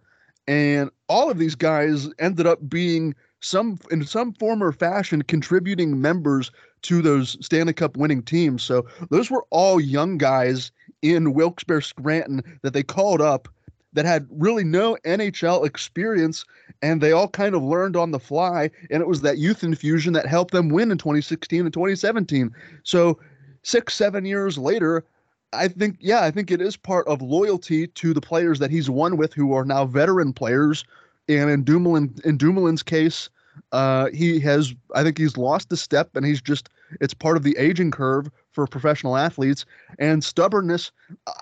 and 0.47 0.91
all 1.09 1.31
of 1.31 1.39
these 1.39 1.55
guys 1.55 2.09
ended 2.19 2.47
up 2.47 2.69
being 2.69 3.15
some 3.41 3.79
in 3.91 4.05
some 4.05 4.33
form 4.35 4.63
or 4.63 4.73
fashion 4.73 5.23
contributing 5.23 6.01
members 6.01 6.51
to 6.83 7.03
those 7.03 7.37
Stanley 7.45 7.73
Cup 7.73 7.97
winning 7.97 8.23
teams. 8.23 8.63
So 8.63 8.87
those 9.11 9.31
were 9.31 9.47
all 9.51 9.81
young 9.81 10.19
guys 10.19 10.73
in 11.03 11.35
Wilkes-Barre 11.35 11.83
Scranton 11.83 12.43
that 12.63 12.73
they 12.73 12.83
called 12.83 13.21
up 13.21 13.49
that 13.92 14.05
had 14.05 14.27
really 14.31 14.64
no 14.64 14.96
NHL 15.05 15.66
experience 15.66 16.44
and 16.83 17.01
they 17.01 17.12
all 17.12 17.29
kind 17.29 17.55
of 17.55 17.62
learned 17.62 17.96
on 17.96 18.11
the 18.11 18.20
fly 18.20 18.70
and 18.90 19.01
it 19.01 19.09
was 19.09 19.22
that 19.22 19.38
youth 19.38 19.64
infusion 19.64 20.12
that 20.12 20.27
helped 20.27 20.53
them 20.53 20.68
win 20.68 20.90
in 20.90 20.98
2016 20.98 21.61
and 21.61 21.72
2017. 21.72 22.55
So 22.83 23.18
6 23.62 23.94
7 23.94 24.24
years 24.24 24.59
later 24.59 25.05
I 25.53 25.68
think 25.68 25.96
yeah, 26.01 26.24
I 26.24 26.31
think 26.31 26.51
it 26.51 26.61
is 26.61 26.77
part 26.77 27.07
of 27.09 27.22
loyalty 27.22 27.87
to 27.87 28.12
the 28.12 28.20
players 28.20 28.59
that 28.59 28.70
he's 28.70 28.90
won 28.90 29.16
with 29.16 29.33
who 29.33 29.55
are 29.55 29.64
now 29.64 29.87
veteran 29.87 30.33
players 30.33 30.85
and 31.29 31.51
in 31.51 31.64
Dumoulin 31.64 32.14
in 32.24 32.37
Dumoulin's 32.37 32.83
case 32.83 33.31
uh, 33.72 34.09
he 34.12 34.38
has 34.40 34.74
I 34.94 35.03
think 35.03 35.18
he's 35.18 35.37
lost 35.37 35.72
a 35.72 35.77
step 35.77 36.14
and 36.14 36.27
he's 36.27 36.42
just 36.42 36.68
it's 37.01 37.14
part 37.14 37.37
of 37.37 37.42
the 37.42 37.57
aging 37.59 37.90
curve 37.90 38.31
for 38.53 38.66
professional 38.66 39.16
athletes 39.16 39.64
and 39.98 40.22
stubbornness. 40.22 40.90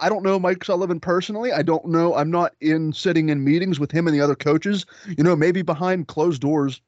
I 0.00 0.08
don't 0.08 0.22
know 0.22 0.38
Mike 0.38 0.64
Sullivan 0.64 1.00
personally. 1.00 1.52
I 1.52 1.62
don't 1.62 1.86
know. 1.86 2.14
I'm 2.14 2.30
not 2.30 2.54
in 2.60 2.92
sitting 2.92 3.28
in 3.28 3.44
meetings 3.44 3.80
with 3.80 3.90
him 3.90 4.06
and 4.06 4.14
the 4.14 4.20
other 4.20 4.34
coaches. 4.34 4.86
You 5.16 5.24
know, 5.24 5.36
maybe 5.36 5.62
behind 5.62 6.08
closed 6.08 6.42
doors, 6.42 6.80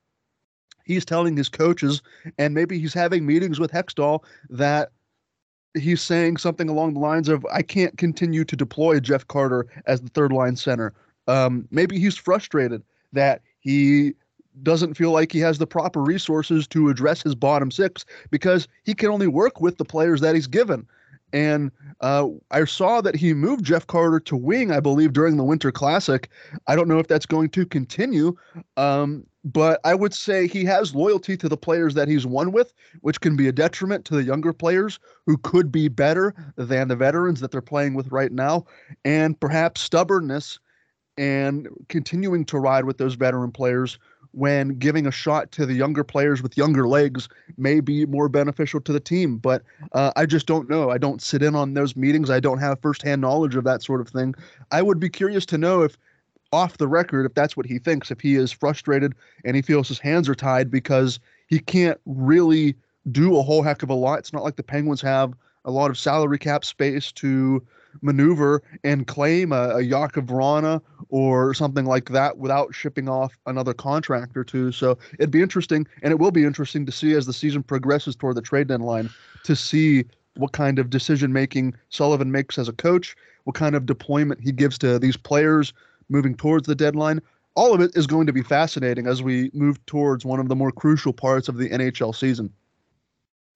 he's 0.85 1.05
telling 1.05 1.37
his 1.37 1.49
coaches, 1.49 2.03
and 2.39 2.55
maybe 2.55 2.79
he's 2.79 2.95
having 2.95 3.27
meetings 3.27 3.61
with 3.61 3.73
Hextall 3.73 4.25
that 4.51 4.91
he's 5.75 6.03
saying 6.03 6.39
something 6.39 6.69
along 6.69 6.95
the 6.95 7.01
lines 7.01 7.29
of, 7.29 7.47
I 7.53 7.63
can't 7.63 7.97
continue 7.99 8.45
to 8.45 8.57
deploy 8.57 9.01
Jeff 9.01 9.27
Carter 9.29 9.67
as 9.87 10.01
the 10.01 10.09
third 10.09 10.33
line 10.33 10.57
center. 10.57 10.95
Um, 11.27 11.69
maybe 11.71 11.99
he's 11.99 12.17
frustrated 12.17 12.83
that 13.13 13.43
he 13.61 14.15
doesn't 14.63 14.95
feel 14.95 15.13
like 15.13 15.33
he 15.33 15.41
has 15.41 15.59
the 15.59 15.67
proper 15.67 16.03
resources 16.03 16.67
to 16.69 16.89
address 16.89 17.23
his 17.23 17.35
bottom 17.35 17.71
six 17.71 18.05
because 18.31 18.69
he 18.85 18.95
can 18.95 19.11
only 19.11 19.27
work 19.27 19.61
with 19.61 19.79
the 19.79 19.85
players 19.85 20.21
that 20.21 20.35
he's 20.35 20.47
given. 20.47 20.87
And 21.33 21.71
uh, 22.01 22.29
I 22.51 22.65
saw 22.65 23.01
that 23.03 23.15
he 23.15 23.35
moved 23.35 23.65
Jeff 23.65 23.87
Carter 23.87 24.21
to 24.21 24.37
wing, 24.37 24.71
I 24.71 24.81
believe, 24.81 25.13
during 25.13 25.37
the 25.37 25.45
Winter 25.45 25.71
Classic. 25.71 26.31
I 26.67 26.75
don't 26.75 26.89
know 26.89 26.99
if 26.99 27.09
that's 27.09 27.27
going 27.27 27.51
to 27.51 27.67
continue, 27.67 28.35
um, 28.79 29.27
but 29.45 29.81
I 29.85 29.95
would 29.95 30.15
say 30.15 30.47
he 30.47 30.65
has 30.65 30.95
loyalty 30.95 31.37
to 31.37 31.49
the 31.49 31.57
players 31.57 31.95
that 31.95 32.09
he's 32.09 32.27
won 32.27 32.53
with, 32.53 32.73
which 33.01 33.21
can 33.21 33.37
be 33.37 33.49
a 33.49 33.53
detriment 33.53 34.05
to 34.07 34.15
the 34.15 34.23
younger 34.23 34.55
players 34.55 34.99
who 35.27 35.37
could 35.39 35.71
be 35.71 35.89
better 35.89 36.35
than 36.57 36.89
the 36.89 36.97
veterans 36.97 37.41
that 37.41 37.51
they're 37.51 37.61
playing 37.61 37.95
with 37.95 38.11
right 38.11 38.33
now, 38.33 38.65
and 39.05 39.39
perhaps 39.39 39.83
stubbornness 39.83 40.59
and 41.19 41.69
continuing 41.89 42.45
to 42.47 42.59
ride 42.59 42.85
with 42.85 42.97
those 42.97 43.15
veteran 43.15 43.51
players 43.51 43.99
when 44.39 44.79
giving 44.79 45.05
a 45.05 45.11
shot 45.11 45.51
to 45.51 45.67
the 45.67 45.75
younger 45.75 46.05
players 46.05 46.43
with 46.43 46.57
younger 46.57 46.87
legs 46.87 47.29
may 47.57 47.81
be 47.81 48.07
more 48.07 48.29
beneficial 48.29 48.81
to 48.81 48.93
the 48.93 49.01
team. 49.01 49.37
But 49.37 49.63
uh, 49.93 50.13
I 50.15 50.27
just 50.27 50.47
don't 50.47 50.71
know. 50.71 50.91
I 50.91 50.99
don't 50.99 51.21
sit 51.21 51.43
in 51.43 51.57
on 51.57 51.75
those 51.75 51.97
meetings. 51.97 52.31
I 52.31 52.39
don't 52.39 52.59
have 52.59 52.81
firsthand 52.81 53.21
knowledge 53.21 53.57
of 53.57 53.65
that 53.65 53.83
sort 53.83 54.01
of 54.01 54.09
thing. 54.09 54.37
I 54.71 54.81
would 54.81 55.01
be 55.01 55.09
curious 55.09 55.45
to 55.47 55.59
know 55.59 55.83
if, 55.83 55.99
off 56.53 56.79
the 56.79 56.87
record, 56.87 57.27
if 57.27 57.35
that's 57.35 57.57
what 57.57 57.67
he 57.67 57.81
thinks, 57.81 58.13
if 58.13 58.21
he 58.21 58.37
is 58.37 58.53
frustrated 58.53 59.15
and 59.45 59.57
he 59.57 59.63
feels 59.63 59.89
his 59.89 59.99
hands 59.99 60.29
are 60.29 60.37
tied 60.37 60.71
because 60.71 61.19
he 61.49 61.59
can't 61.59 62.01
really 62.07 62.77
do 63.11 63.37
a 63.39 63.43
whole 63.43 63.63
heck 63.63 63.83
of 63.83 63.91
a 63.91 63.95
lot. 63.95 64.21
It's 64.21 64.33
not 64.33 64.45
like 64.45 64.57
the 64.57 64.63
Penguins 64.63 65.03
have 65.03 65.35
a 65.69 65.71
lot 65.71 65.91
of 65.91 65.99
salary 65.99 66.39
cap 66.39 66.65
space 66.65 67.13
to 67.13 67.63
maneuver 68.01 68.63
and 68.85 69.07
claim 69.07 69.53
a, 69.53 69.77
a 69.77 69.83
Jakub 69.83 70.83
or 71.11 71.55
something 71.55 71.85
like 71.85 72.09
that 72.09 72.39
without 72.39 72.75
shipping 72.75 73.09
off 73.09 73.39
another 73.47 73.75
contract 73.75 74.37
or 74.37 74.45
two. 74.45 74.73
So 74.73 74.99
it'd 75.19 75.31
be 75.31 75.43
interesting, 75.43 75.87
and 76.03 76.11
it 76.11 76.19
will 76.19 76.31
be 76.31 76.45
interesting 76.45 76.87
to 76.87 76.93
see 76.93 77.13
as 77.13 77.27
the 77.27 77.33
season 77.33 77.63
progresses 77.63 78.17
toward 78.17 78.37
the 78.37 78.43
trade 78.43 78.69
deadline 78.69 79.11
to 79.45 79.55
see 79.55 80.05
what 80.37 80.53
kind 80.53 80.79
of 80.79 80.89
decision 80.89 81.33
making 81.33 81.75
Sullivan 81.91 82.33
makes 82.33 82.59
as 82.59 82.69
a 82.69 82.73
coach, 82.73 83.15
what 83.45 83.55
kind 83.55 83.75
of 83.75 83.85
deployment 83.85 84.41
he 84.41 84.53
gives 84.53 84.79
to 84.79 84.99
these 84.99 85.17
players 85.17 85.75
moving 86.09 86.35
towards 86.35 86.67
the 86.67 86.75
deadline. 86.75 87.21
All 87.57 87.75
of 87.75 87.81
it 87.81 87.91
is 87.95 88.07
going 88.07 88.27
to 88.27 88.33
be 88.33 88.43
fascinating 88.43 89.07
as 89.07 89.23
we 89.23 89.51
move 89.53 89.85
towards 89.85 90.25
one 90.25 90.41
of 90.41 90.49
the 90.49 90.57
more 90.57 90.71
crucial 90.71 91.13
parts 91.13 91.49
of 91.49 91.57
the 91.57 91.69
NHL 91.69 92.15
season. 92.15 92.53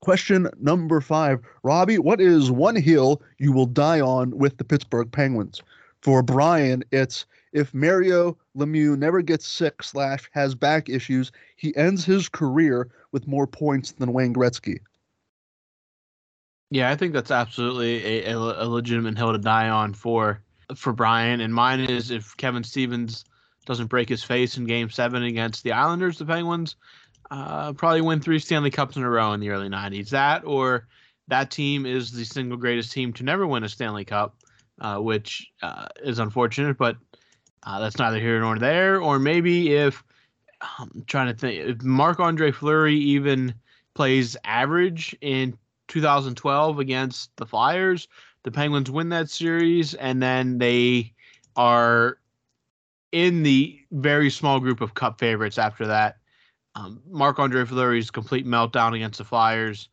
Question 0.02 0.48
number 0.60 1.00
five 1.00 1.40
Robbie, 1.62 1.98
what 1.98 2.20
is 2.20 2.50
one 2.50 2.74
hill 2.74 3.22
you 3.38 3.52
will 3.52 3.66
die 3.66 4.00
on 4.00 4.36
with 4.36 4.56
the 4.56 4.64
Pittsburgh 4.64 5.10
Penguins? 5.10 5.62
For 6.00 6.24
Brian, 6.24 6.82
it's 6.90 7.24
if 7.52 7.72
Mario 7.72 8.36
Lemieux 8.56 8.98
never 8.98 9.22
gets 9.22 9.46
sick 9.46 9.82
slash 9.82 10.28
has 10.32 10.56
back 10.56 10.88
issues, 10.88 11.30
he 11.54 11.74
ends 11.76 12.04
his 12.04 12.28
career 12.28 12.90
with 13.12 13.28
more 13.28 13.46
points 13.46 13.92
than 13.92 14.12
Wayne 14.12 14.34
Gretzky. 14.34 14.78
Yeah, 16.70 16.90
I 16.90 16.96
think 16.96 17.12
that's 17.12 17.30
absolutely 17.30 18.24
a, 18.24 18.36
a, 18.36 18.66
legitimate 18.66 19.16
hill 19.16 19.32
to 19.32 19.38
die 19.38 19.68
on 19.68 19.94
for 19.94 20.42
for 20.74 20.92
Brian. 20.92 21.40
And 21.40 21.54
mine 21.54 21.80
is 21.80 22.10
if 22.10 22.36
Kevin 22.38 22.64
Stevens 22.64 23.24
doesn't 23.66 23.86
break 23.86 24.08
his 24.08 24.24
face 24.24 24.56
in 24.56 24.64
Game 24.64 24.90
Seven 24.90 25.22
against 25.22 25.62
the 25.62 25.72
Islanders, 25.72 26.18
the 26.18 26.24
Penguins, 26.24 26.74
uh, 27.32 27.72
probably 27.72 28.02
win 28.02 28.20
three 28.20 28.38
Stanley 28.38 28.70
Cups 28.70 28.96
in 28.96 29.02
a 29.02 29.08
row 29.08 29.32
in 29.32 29.40
the 29.40 29.48
early 29.48 29.70
90s. 29.70 30.10
That 30.10 30.44
or 30.44 30.86
that 31.28 31.50
team 31.50 31.86
is 31.86 32.12
the 32.12 32.24
single 32.24 32.58
greatest 32.58 32.92
team 32.92 33.10
to 33.14 33.22
never 33.22 33.46
win 33.46 33.64
a 33.64 33.70
Stanley 33.70 34.04
Cup, 34.04 34.36
uh, 34.82 34.98
which 34.98 35.50
uh, 35.62 35.86
is 36.04 36.18
unfortunate, 36.18 36.76
but 36.76 36.98
uh, 37.62 37.80
that's 37.80 37.98
neither 37.98 38.20
here 38.20 38.38
nor 38.38 38.58
there. 38.58 39.00
Or 39.00 39.18
maybe 39.18 39.72
if 39.72 40.04
I'm 40.78 41.04
trying 41.06 41.28
to 41.28 41.34
think, 41.34 41.58
if 41.58 41.82
Marc 41.82 42.20
Andre 42.20 42.52
Fleury 42.52 42.96
even 42.96 43.54
plays 43.94 44.36
average 44.44 45.16
in 45.22 45.56
2012 45.88 46.78
against 46.80 47.34
the 47.36 47.46
Flyers, 47.46 48.08
the 48.42 48.50
Penguins 48.50 48.90
win 48.90 49.08
that 49.08 49.30
series, 49.30 49.94
and 49.94 50.22
then 50.22 50.58
they 50.58 51.14
are 51.56 52.18
in 53.10 53.42
the 53.42 53.80
very 53.90 54.28
small 54.28 54.60
group 54.60 54.82
of 54.82 54.92
Cup 54.92 55.18
favorites 55.18 55.56
after 55.56 55.86
that. 55.86 56.18
Um, 56.74 57.02
Marc 57.08 57.38
Andre 57.38 57.64
Fleury's 57.64 58.10
complete 58.10 58.46
meltdown 58.46 58.94
against 58.94 59.18
the 59.18 59.24
Flyers. 59.24 59.88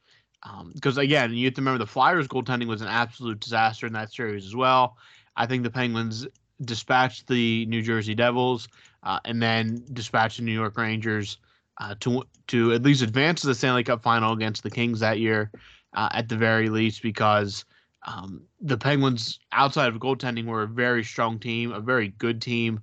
Because 0.74 0.98
um, 0.98 1.04
again, 1.04 1.34
you 1.34 1.46
have 1.46 1.54
to 1.56 1.62
remember 1.62 1.80
the 1.80 1.88
Flyers 1.88 2.28
goaltending 2.28 2.68
was 2.68 2.82
an 2.82 2.88
absolute 2.88 3.40
disaster 3.40 3.86
in 3.86 3.94
that 3.94 4.14
series 4.14 4.46
as 4.46 4.56
well. 4.56 4.96
I 5.36 5.46
think 5.46 5.64
the 5.64 5.70
Penguins 5.70 6.26
dispatched 6.64 7.28
the 7.28 7.66
New 7.66 7.82
Jersey 7.82 8.16
Devils 8.16 8.68
uh, 9.04 9.20
and 9.26 9.42
then 9.42 9.84
dispatched 9.94 10.38
the 10.38 10.44
New 10.44 10.54
York 10.54 10.78
Rangers 10.78 11.38
uh, 11.80 11.96
to 12.02 12.24
to 12.48 12.74
at 12.74 12.84
least 12.84 13.02
advance 13.02 13.42
to 13.42 13.48
the 13.48 13.56
Stanley 13.56 13.84
Cup 13.84 14.02
final 14.02 14.34
against 14.34 14.64
the 14.64 14.70
Kings 14.70 15.00
that 15.00 15.20
year, 15.20 15.52
uh, 15.94 16.10
at 16.12 16.28
the 16.28 16.36
very 16.36 16.70
least, 16.70 17.02
because 17.02 17.64
um, 18.06 18.42
the 18.62 18.78
Penguins, 18.78 19.40
outside 19.52 19.88
of 19.88 20.00
goaltending, 20.00 20.46
were 20.46 20.64
a 20.64 20.68
very 20.68 21.04
strong 21.04 21.40
team, 21.40 21.72
a 21.72 21.80
very 21.80 22.10
good 22.10 22.42
team 22.42 22.82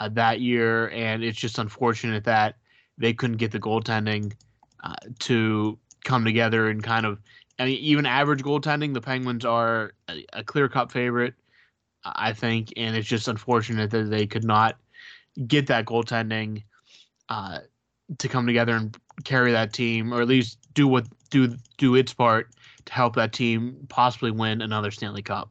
uh, 0.00 0.08
that 0.10 0.40
year, 0.40 0.88
and 0.90 1.22
it's 1.22 1.38
just 1.38 1.58
unfortunate 1.58 2.24
that 2.24 2.56
they 2.98 3.12
couldn't 3.12 3.36
get 3.36 3.50
the 3.52 3.60
goaltending 3.60 4.32
uh, 4.84 4.94
to 5.20 5.78
come 6.04 6.24
together 6.24 6.68
and 6.68 6.82
kind 6.82 7.06
of. 7.06 7.18
I 7.58 7.66
mean, 7.66 7.78
even 7.78 8.06
average 8.06 8.42
goaltending, 8.42 8.94
the 8.94 9.00
Penguins 9.00 9.44
are 9.44 9.92
a, 10.08 10.24
a 10.32 10.44
clear 10.44 10.68
cup 10.68 10.90
favorite, 10.90 11.34
I 12.04 12.32
think, 12.32 12.72
and 12.76 12.96
it's 12.96 13.06
just 13.06 13.28
unfortunate 13.28 13.90
that 13.90 14.10
they 14.10 14.26
could 14.26 14.44
not 14.44 14.78
get 15.46 15.66
that 15.68 15.84
goaltending 15.84 16.64
uh, 17.28 17.58
to 18.18 18.28
come 18.28 18.46
together 18.46 18.74
and 18.74 18.96
carry 19.24 19.52
that 19.52 19.72
team, 19.72 20.12
or 20.12 20.22
at 20.22 20.28
least 20.28 20.58
do 20.74 20.88
what 20.88 21.06
do 21.30 21.56
do 21.78 21.94
its 21.94 22.12
part 22.12 22.50
to 22.84 22.92
help 22.92 23.14
that 23.16 23.32
team 23.32 23.76
possibly 23.88 24.30
win 24.30 24.62
another 24.62 24.90
Stanley 24.90 25.22
Cup. 25.22 25.50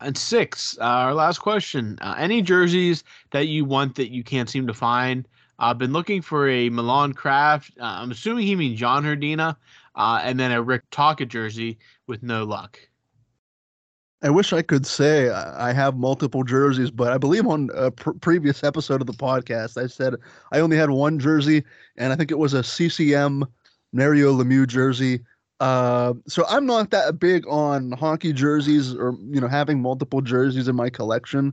And 0.00 0.16
six, 0.16 0.76
uh, 0.80 0.84
our 0.84 1.14
last 1.14 1.38
question: 1.38 1.98
uh, 2.00 2.14
Any 2.18 2.42
jerseys 2.42 3.04
that 3.30 3.48
you 3.48 3.64
want 3.64 3.94
that 3.96 4.12
you 4.12 4.22
can't 4.22 4.50
seem 4.50 4.66
to 4.66 4.74
find? 4.74 5.26
I've 5.58 5.78
been 5.78 5.92
looking 5.92 6.22
for 6.22 6.48
a 6.48 6.68
Milan 6.68 7.12
Kraft. 7.12 7.72
Uh, 7.80 7.84
I'm 7.84 8.10
assuming 8.10 8.46
he 8.46 8.56
means 8.56 8.78
John 8.78 9.04
Hrdina, 9.04 9.56
uh, 9.94 10.20
and 10.22 10.38
then 10.38 10.52
a 10.52 10.62
Rick 10.62 10.82
Tocchet 10.90 11.28
jersey 11.28 11.78
with 12.06 12.22
no 12.22 12.44
luck. 12.44 12.78
I 14.22 14.30
wish 14.30 14.54
I 14.54 14.62
could 14.62 14.86
say 14.86 15.28
I 15.28 15.72
have 15.74 15.98
multiple 15.98 16.44
jerseys, 16.44 16.90
but 16.90 17.12
I 17.12 17.18
believe 17.18 17.46
on 17.46 17.68
a 17.74 17.90
pr- 17.90 18.12
previous 18.12 18.64
episode 18.64 19.02
of 19.02 19.06
the 19.06 19.12
podcast, 19.12 19.76
I 19.76 19.86
said 19.86 20.14
I 20.50 20.60
only 20.60 20.78
had 20.78 20.88
one 20.88 21.18
jersey, 21.18 21.62
and 21.98 22.10
I 22.10 22.16
think 22.16 22.30
it 22.30 22.38
was 22.38 22.54
a 22.54 22.62
CCM 22.62 23.44
Mario 23.92 24.32
Lemieux 24.32 24.66
jersey. 24.66 25.20
Uh, 25.60 26.14
so 26.26 26.46
I'm 26.48 26.64
not 26.64 26.90
that 26.90 27.18
big 27.18 27.46
on 27.48 27.92
hockey 27.92 28.32
jerseys 28.32 28.94
or 28.94 29.14
you 29.20 29.42
know 29.42 29.46
having 29.46 29.80
multiple 29.80 30.22
jerseys 30.22 30.68
in 30.68 30.74
my 30.74 30.88
collection. 30.88 31.52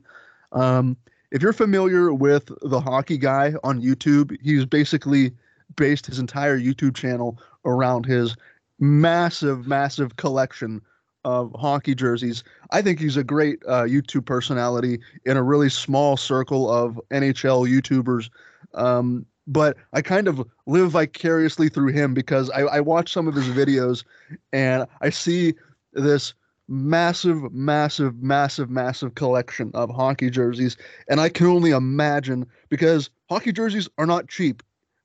Um, 0.54 0.96
if 1.32 1.42
you're 1.42 1.54
familiar 1.54 2.14
with 2.14 2.52
the 2.62 2.82
hockey 2.82 3.18
guy 3.18 3.54
on 3.64 3.82
YouTube, 3.82 4.38
he's 4.42 4.66
basically 4.66 5.32
based 5.76 6.06
his 6.06 6.20
entire 6.20 6.60
YouTube 6.60 6.96
channel 6.96 7.40
around 7.66 8.06
his 8.06 8.36
massive, 8.80 9.66
massive 9.68 10.18
collection 10.18 10.82
of 11.24 11.56
hockey 11.58 11.96
jerseys. 11.96 12.44
I 12.72 12.82
think 12.82 13.00
he's 13.00 13.18
a 13.18 13.24
great 13.24 13.60
uh, 13.68 13.84
YouTube 13.84 14.26
personality 14.26 15.00
in 15.26 15.38
a 15.38 15.44
really 15.44 15.70
small 15.70 16.18
circle 16.18 16.70
of 16.70 17.00
NHL 17.12 17.70
YouTubers. 17.70 18.30
Um, 18.74 19.26
but 19.48 19.78
I 19.94 20.02
kind 20.02 20.28
of 20.28 20.46
live 20.66 20.92
vicariously 20.92 21.70
through 21.70 21.92
him 21.94 22.14
because 22.14 22.50
I, 22.52 22.62
I 22.62 22.80
watch 22.80 23.12
some 23.12 23.28
of 23.28 23.36
his 23.36 23.48
videos 23.48 24.04
and 24.52 24.86
I 25.02 25.10
see 25.10 25.54
this 25.94 26.34
massive, 26.72 27.52
massive, 27.52 28.24
massive, 28.24 28.70
massive 28.70 29.14
collection 29.16 29.72
of 29.74 29.90
hockey 29.90 30.30
jerseys. 30.30 30.78
And 31.10 31.20
I 31.20 31.28
can 31.28 31.48
only 31.48 31.72
imagine 31.72 32.48
because 32.70 33.10
hockey 33.30 33.52
jerseys 33.52 33.90
are 33.98 34.06
not 34.06 34.30
cheap. 34.30 34.64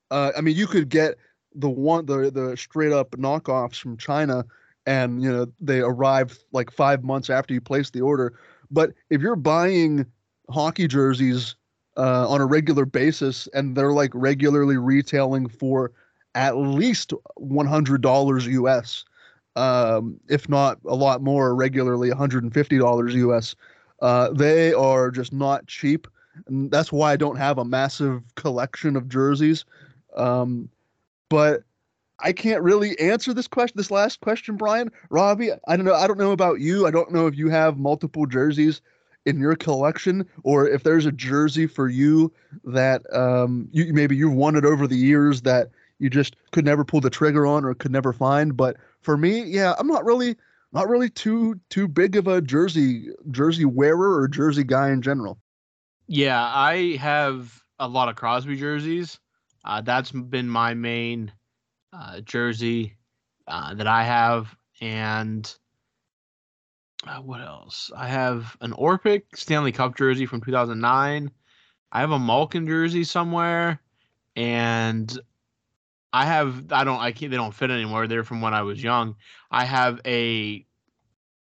Uh, 0.09 0.31
I 0.37 0.41
mean, 0.41 0.55
you 0.55 0.65
could 0.65 0.87
get 0.87 1.15
the 1.53 1.69
one, 1.69 2.05
the, 2.05 2.31
the 2.31 2.55
straight 2.55 2.93
up 2.93 3.11
knockoffs 3.11 3.79
from 3.79 3.97
China 3.97 4.45
and, 4.85 5.21
you 5.21 5.29
know, 5.29 5.51
they 5.59 5.81
arrive 5.81 6.39
like 6.53 6.71
five 6.71 7.03
months 7.03 7.29
after 7.29 7.53
you 7.53 7.59
place 7.59 7.89
the 7.89 7.99
order. 7.99 8.39
But 8.71 8.93
if 9.09 9.19
you're 9.19 9.35
buying 9.35 10.05
hockey 10.49 10.87
jerseys 10.87 11.55
uh, 11.97 12.29
on 12.29 12.39
a 12.39 12.45
regular 12.45 12.85
basis 12.85 13.49
and 13.53 13.75
they're 13.75 13.91
like 13.91 14.11
regularly 14.13 14.77
retailing 14.77 15.49
for 15.49 15.91
at 16.33 16.55
least 16.55 17.11
$100 17.37 18.47
US, 18.53 19.03
um, 19.57 20.19
if 20.29 20.47
not 20.47 20.77
a 20.85 20.95
lot 20.95 21.21
more 21.21 21.55
regularly, 21.55 22.11
$150 22.11 23.13
US. 23.13 23.55
Uh, 24.01 24.29
they 24.31 24.71
are 24.73 25.09
just 25.09 25.33
not 25.33 25.65
cheap. 25.65 26.07
And 26.45 26.69
that's 26.69 26.91
why 26.91 27.11
I 27.11 27.17
don't 27.17 27.37
have 27.37 27.57
a 27.57 27.65
massive 27.65 28.21
collection 28.35 28.95
of 28.95 29.09
jerseys. 29.09 29.65
Um, 30.15 30.69
but 31.29 31.63
I 32.19 32.31
can't 32.31 32.61
really 32.61 32.97
answer 32.99 33.33
this 33.33 33.47
question, 33.47 33.73
this 33.77 33.89
last 33.89 34.21
question, 34.21 34.55
Brian. 34.55 34.91
Robbie, 35.09 35.51
I 35.67 35.75
don't 35.75 35.85
know. 35.85 35.95
I 35.95 36.05
don't 36.05 36.19
know 36.19 36.31
about 36.31 36.59
you. 36.59 36.85
I 36.85 36.91
don't 36.91 37.11
know 37.11 37.25
if 37.25 37.35
you 37.35 37.49
have 37.49 37.77
multiple 37.77 38.27
jerseys 38.27 38.81
in 39.25 39.39
your 39.39 39.55
collection 39.55 40.25
or 40.43 40.67
if 40.67 40.83
there's 40.83 41.05
a 41.05 41.11
jersey 41.11 41.67
for 41.67 41.89
you 41.89 42.31
that 42.63 43.01
um, 43.13 43.67
you 43.71 43.91
maybe 43.93 44.15
you've 44.15 44.33
wanted 44.33 44.65
over 44.65 44.87
the 44.87 44.95
years 44.95 45.41
that 45.41 45.69
you 45.99 46.09
just 46.09 46.35
could 46.51 46.63
never 46.63 46.85
pull 46.85 47.01
the 47.01 47.09
trigger 47.09 47.45
on 47.45 47.65
or 47.65 47.73
could 47.73 47.91
never 47.91 48.13
find. 48.13 48.55
But 48.55 48.77
for 49.07 49.15
me, 49.15 49.41
yeah, 49.43 49.73
I'm 49.79 49.87
not 49.87 50.03
really 50.03 50.35
not 50.73 50.89
really 50.89 51.09
too 51.09 51.61
too 51.69 51.87
big 51.87 52.17
of 52.17 52.27
a 52.27 52.41
jersey 52.41 53.07
jersey 53.31 53.63
wearer 53.63 54.19
or 54.19 54.27
jersey 54.27 54.65
guy 54.65 54.89
in 54.89 55.01
general. 55.01 55.39
Yeah, 56.07 56.43
I 56.43 56.97
have 56.97 57.63
a 57.79 57.87
lot 57.87 58.09
of 58.09 58.17
Crosby 58.17 58.57
jerseys. 58.57 59.17
Uh, 59.63 59.79
that's 59.79 60.11
been 60.11 60.49
my 60.49 60.73
main 60.73 61.31
uh, 61.93 62.19
jersey 62.19 62.97
uh, 63.47 63.75
that 63.75 63.87
I 63.87 64.03
have, 64.03 64.53
and 64.81 65.55
uh, 67.07 67.21
what 67.21 67.39
else? 67.39 67.89
I 67.95 68.09
have 68.09 68.57
an 68.59 68.73
Orpik 68.73 69.21
Stanley 69.35 69.71
Cup 69.71 69.95
jersey 69.95 70.25
from 70.25 70.41
2009. 70.41 71.31
I 71.93 71.99
have 72.01 72.11
a 72.11 72.19
Malkin 72.19 72.67
jersey 72.67 73.05
somewhere, 73.05 73.79
and 74.35 75.17
I 76.17 76.25
have 76.25 76.71
I 76.71 76.83
don't 76.83 76.99
I 76.99 77.11
can't 77.11 77.29
they 77.29 77.37
don't 77.37 77.53
fit 77.53 77.69
anymore. 77.69 78.07
They're 78.07 78.23
from 78.23 78.41
when 78.41 78.55
I 78.55 78.63
was 78.63 78.81
young. 78.81 79.15
I 79.51 79.65
have 79.65 80.01
a 80.03 80.65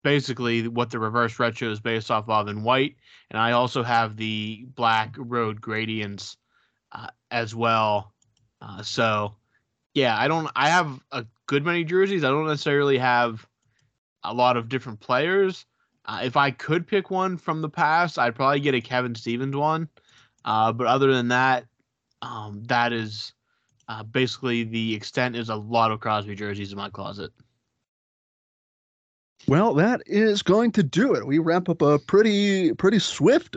basically 0.03 0.67
what 0.67 0.89
the 0.89 0.99
reverse 0.99 1.39
retro 1.39 1.71
is 1.71 1.80
based 1.80 2.12
off 2.12 2.27
of 2.27 2.49
in 2.49 2.63
white, 2.63 2.97
and 3.32 3.39
I 3.39 3.53
also 3.53 3.82
have 3.82 4.17
the 4.17 4.65
black 4.75 5.15
road 5.17 5.62
gradients 5.62 6.36
uh, 6.91 7.08
as 7.32 7.56
well. 7.56 8.13
Uh, 8.62 8.84
so 8.84 9.36
yeah, 9.93 10.19
I 10.19 10.27
don't 10.27 10.51
I 10.53 10.67
have 10.67 10.99
a 11.13 11.25
good 11.45 11.63
many 11.63 11.86
jerseys. 11.86 12.25
I 12.25 12.30
don't 12.30 12.47
necessarily 12.47 12.97
have 12.97 13.47
a 14.25 14.34
lot 14.34 14.58
of 14.58 14.67
different 14.67 14.99
players. 14.99 15.65
Uh, 16.03 16.23
if 16.23 16.36
I 16.36 16.51
could 16.51 16.88
pick 16.88 17.10
one 17.10 17.38
from 17.38 17.62
the 17.62 17.69
past, 17.69 18.19
I'd 18.19 18.36
probably 18.36 18.60
get 18.60 18.75
a 18.75 18.82
Kevin 18.82 19.15
Stevens 19.15 19.56
one. 19.56 19.88
Uh, 20.43 20.73
but 20.73 20.88
other 20.88 21.13
than 21.13 21.30
that, 21.30 21.63
um, 22.21 22.63
that 22.65 22.91
is 22.91 23.32
uh, 23.88 24.04
basically, 24.04 24.63
the 24.63 24.93
extent 24.93 25.36
is 25.36 25.50
a 25.50 25.56
lot 25.56 25.91
of 25.91 26.00
Crosby 26.00 26.36
jerseys 26.36 26.71
in 26.71 26.78
my 26.78 26.89
closet. 26.89 27.32
Well, 29.47 29.73
that 29.76 30.02
is 30.06 30.41
going 30.41 30.71
to 30.73 30.84
do 30.84 31.13
it. 31.13 31.26
We 31.26 31.39
wrap 31.39 31.69
up 31.69 31.82
a 31.82 32.00
pretty 32.00 32.73
pretty 32.73 33.00
swift 33.00 33.56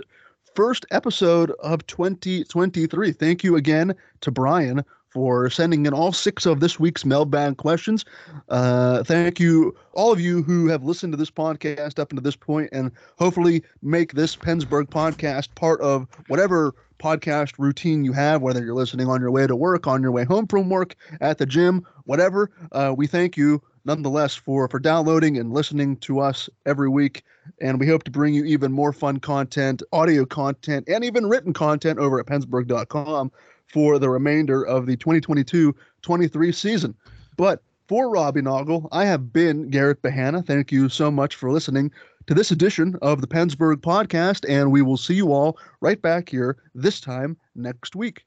first 0.55 0.87
episode 0.91 1.51
of 1.61 1.87
2023. 1.87 3.13
Thank 3.13 3.43
you 3.43 3.57
again 3.57 3.95
to 4.21 4.31
Brian 4.31 4.85
for 5.11 5.51
sending 5.51 5.87
in 5.87 5.93
all 5.93 6.13
six 6.13 6.47
of 6.47 6.61
this 6.61 6.79
week's 6.79 7.05
mailbag 7.05 7.57
questions. 7.57 8.05
Uh, 8.49 9.03
thank 9.05 9.41
you, 9.41 9.75
all 9.93 10.13
of 10.13 10.21
you 10.21 10.43
who 10.43 10.69
have 10.69 10.85
listened 10.85 11.13
to 11.13 11.17
this 11.17 11.31
podcast 11.31 11.99
up 11.99 12.11
until 12.11 12.23
this 12.23 12.37
point, 12.37 12.69
and 12.73 12.91
hopefully 13.19 13.63
make 13.83 14.15
this 14.15 14.37
PensBurgh 14.37 14.89
podcast 14.89 15.55
part 15.55 15.81
of 15.81 16.07
whatever 16.29 16.75
podcast 16.99 17.55
routine 17.59 18.05
you 18.05 18.13
have, 18.13 18.43
whether 18.43 18.63
you're 18.63 18.75
listening 18.75 19.09
on 19.09 19.21
your 19.21 19.31
way 19.31 19.47
to 19.47 19.57
work, 19.57 19.87
on 19.87 20.03
your 20.03 20.13
way 20.13 20.25
home 20.25 20.47
from 20.47 20.69
work, 20.69 20.95
at 21.21 21.39
the 21.39 21.47
gym, 21.47 21.87
whatever. 22.05 22.51
Uh, 22.73 22.95
we 22.97 23.07
thank 23.07 23.37
you 23.37 23.63
nonetheless 23.85 24.35
for 24.35 24.69
for 24.69 24.79
downloading 24.79 25.39
and 25.39 25.53
listening 25.53 25.97
to 25.97 26.21
us 26.21 26.51
every 26.67 26.89
week 26.89 27.25
and 27.61 27.81
we 27.81 27.87
hope 27.87 28.03
to 28.05 28.11
bring 28.11 28.35
you 28.35 28.45
even 28.45 28.71
more 28.71 28.93
fun 28.93 29.19
content 29.19 29.83
audio 29.93 30.25
content 30.25 30.87
and 30.89 31.05
even 31.05 31.27
written 31.27 31.53
content 31.53 31.99
over 31.99 32.21
at 32.21 32.27
pensburgh.com 32.27 33.33
for 33.73 33.99
the 33.99 34.11
remainder 34.11 34.65
of 34.65 34.87
the 34.87 34.97
2022-23 34.97 36.55
season 36.55 36.95
but 37.37 37.63
for 37.89 38.11
robbie 38.11 38.43
noggle 38.43 38.89
i 38.93 39.05
have 39.05 39.33
been 39.33 39.69
garrett 39.71 40.03
bahana 40.03 40.45
thank 40.45 40.71
you 40.73 40.89
so 40.89 41.11
much 41.11 41.35
for 41.35 41.51
listening 41.51 41.91
to 42.27 42.35
this 42.35 42.53
edition 42.53 42.97
of 43.03 43.21
the 43.21 43.27
PensBurgh 43.27 43.79
podcast, 43.79 44.49
and 44.49 44.71
we 44.71 44.83
will 44.83 44.97
see 44.97 45.15
you 45.15 45.33
all 45.33 45.59
right 45.81 46.01
back 46.01 46.29
here 46.29 46.59
this 46.75 47.01
time 47.01 47.37
next 47.57 47.97
week. 47.97 48.25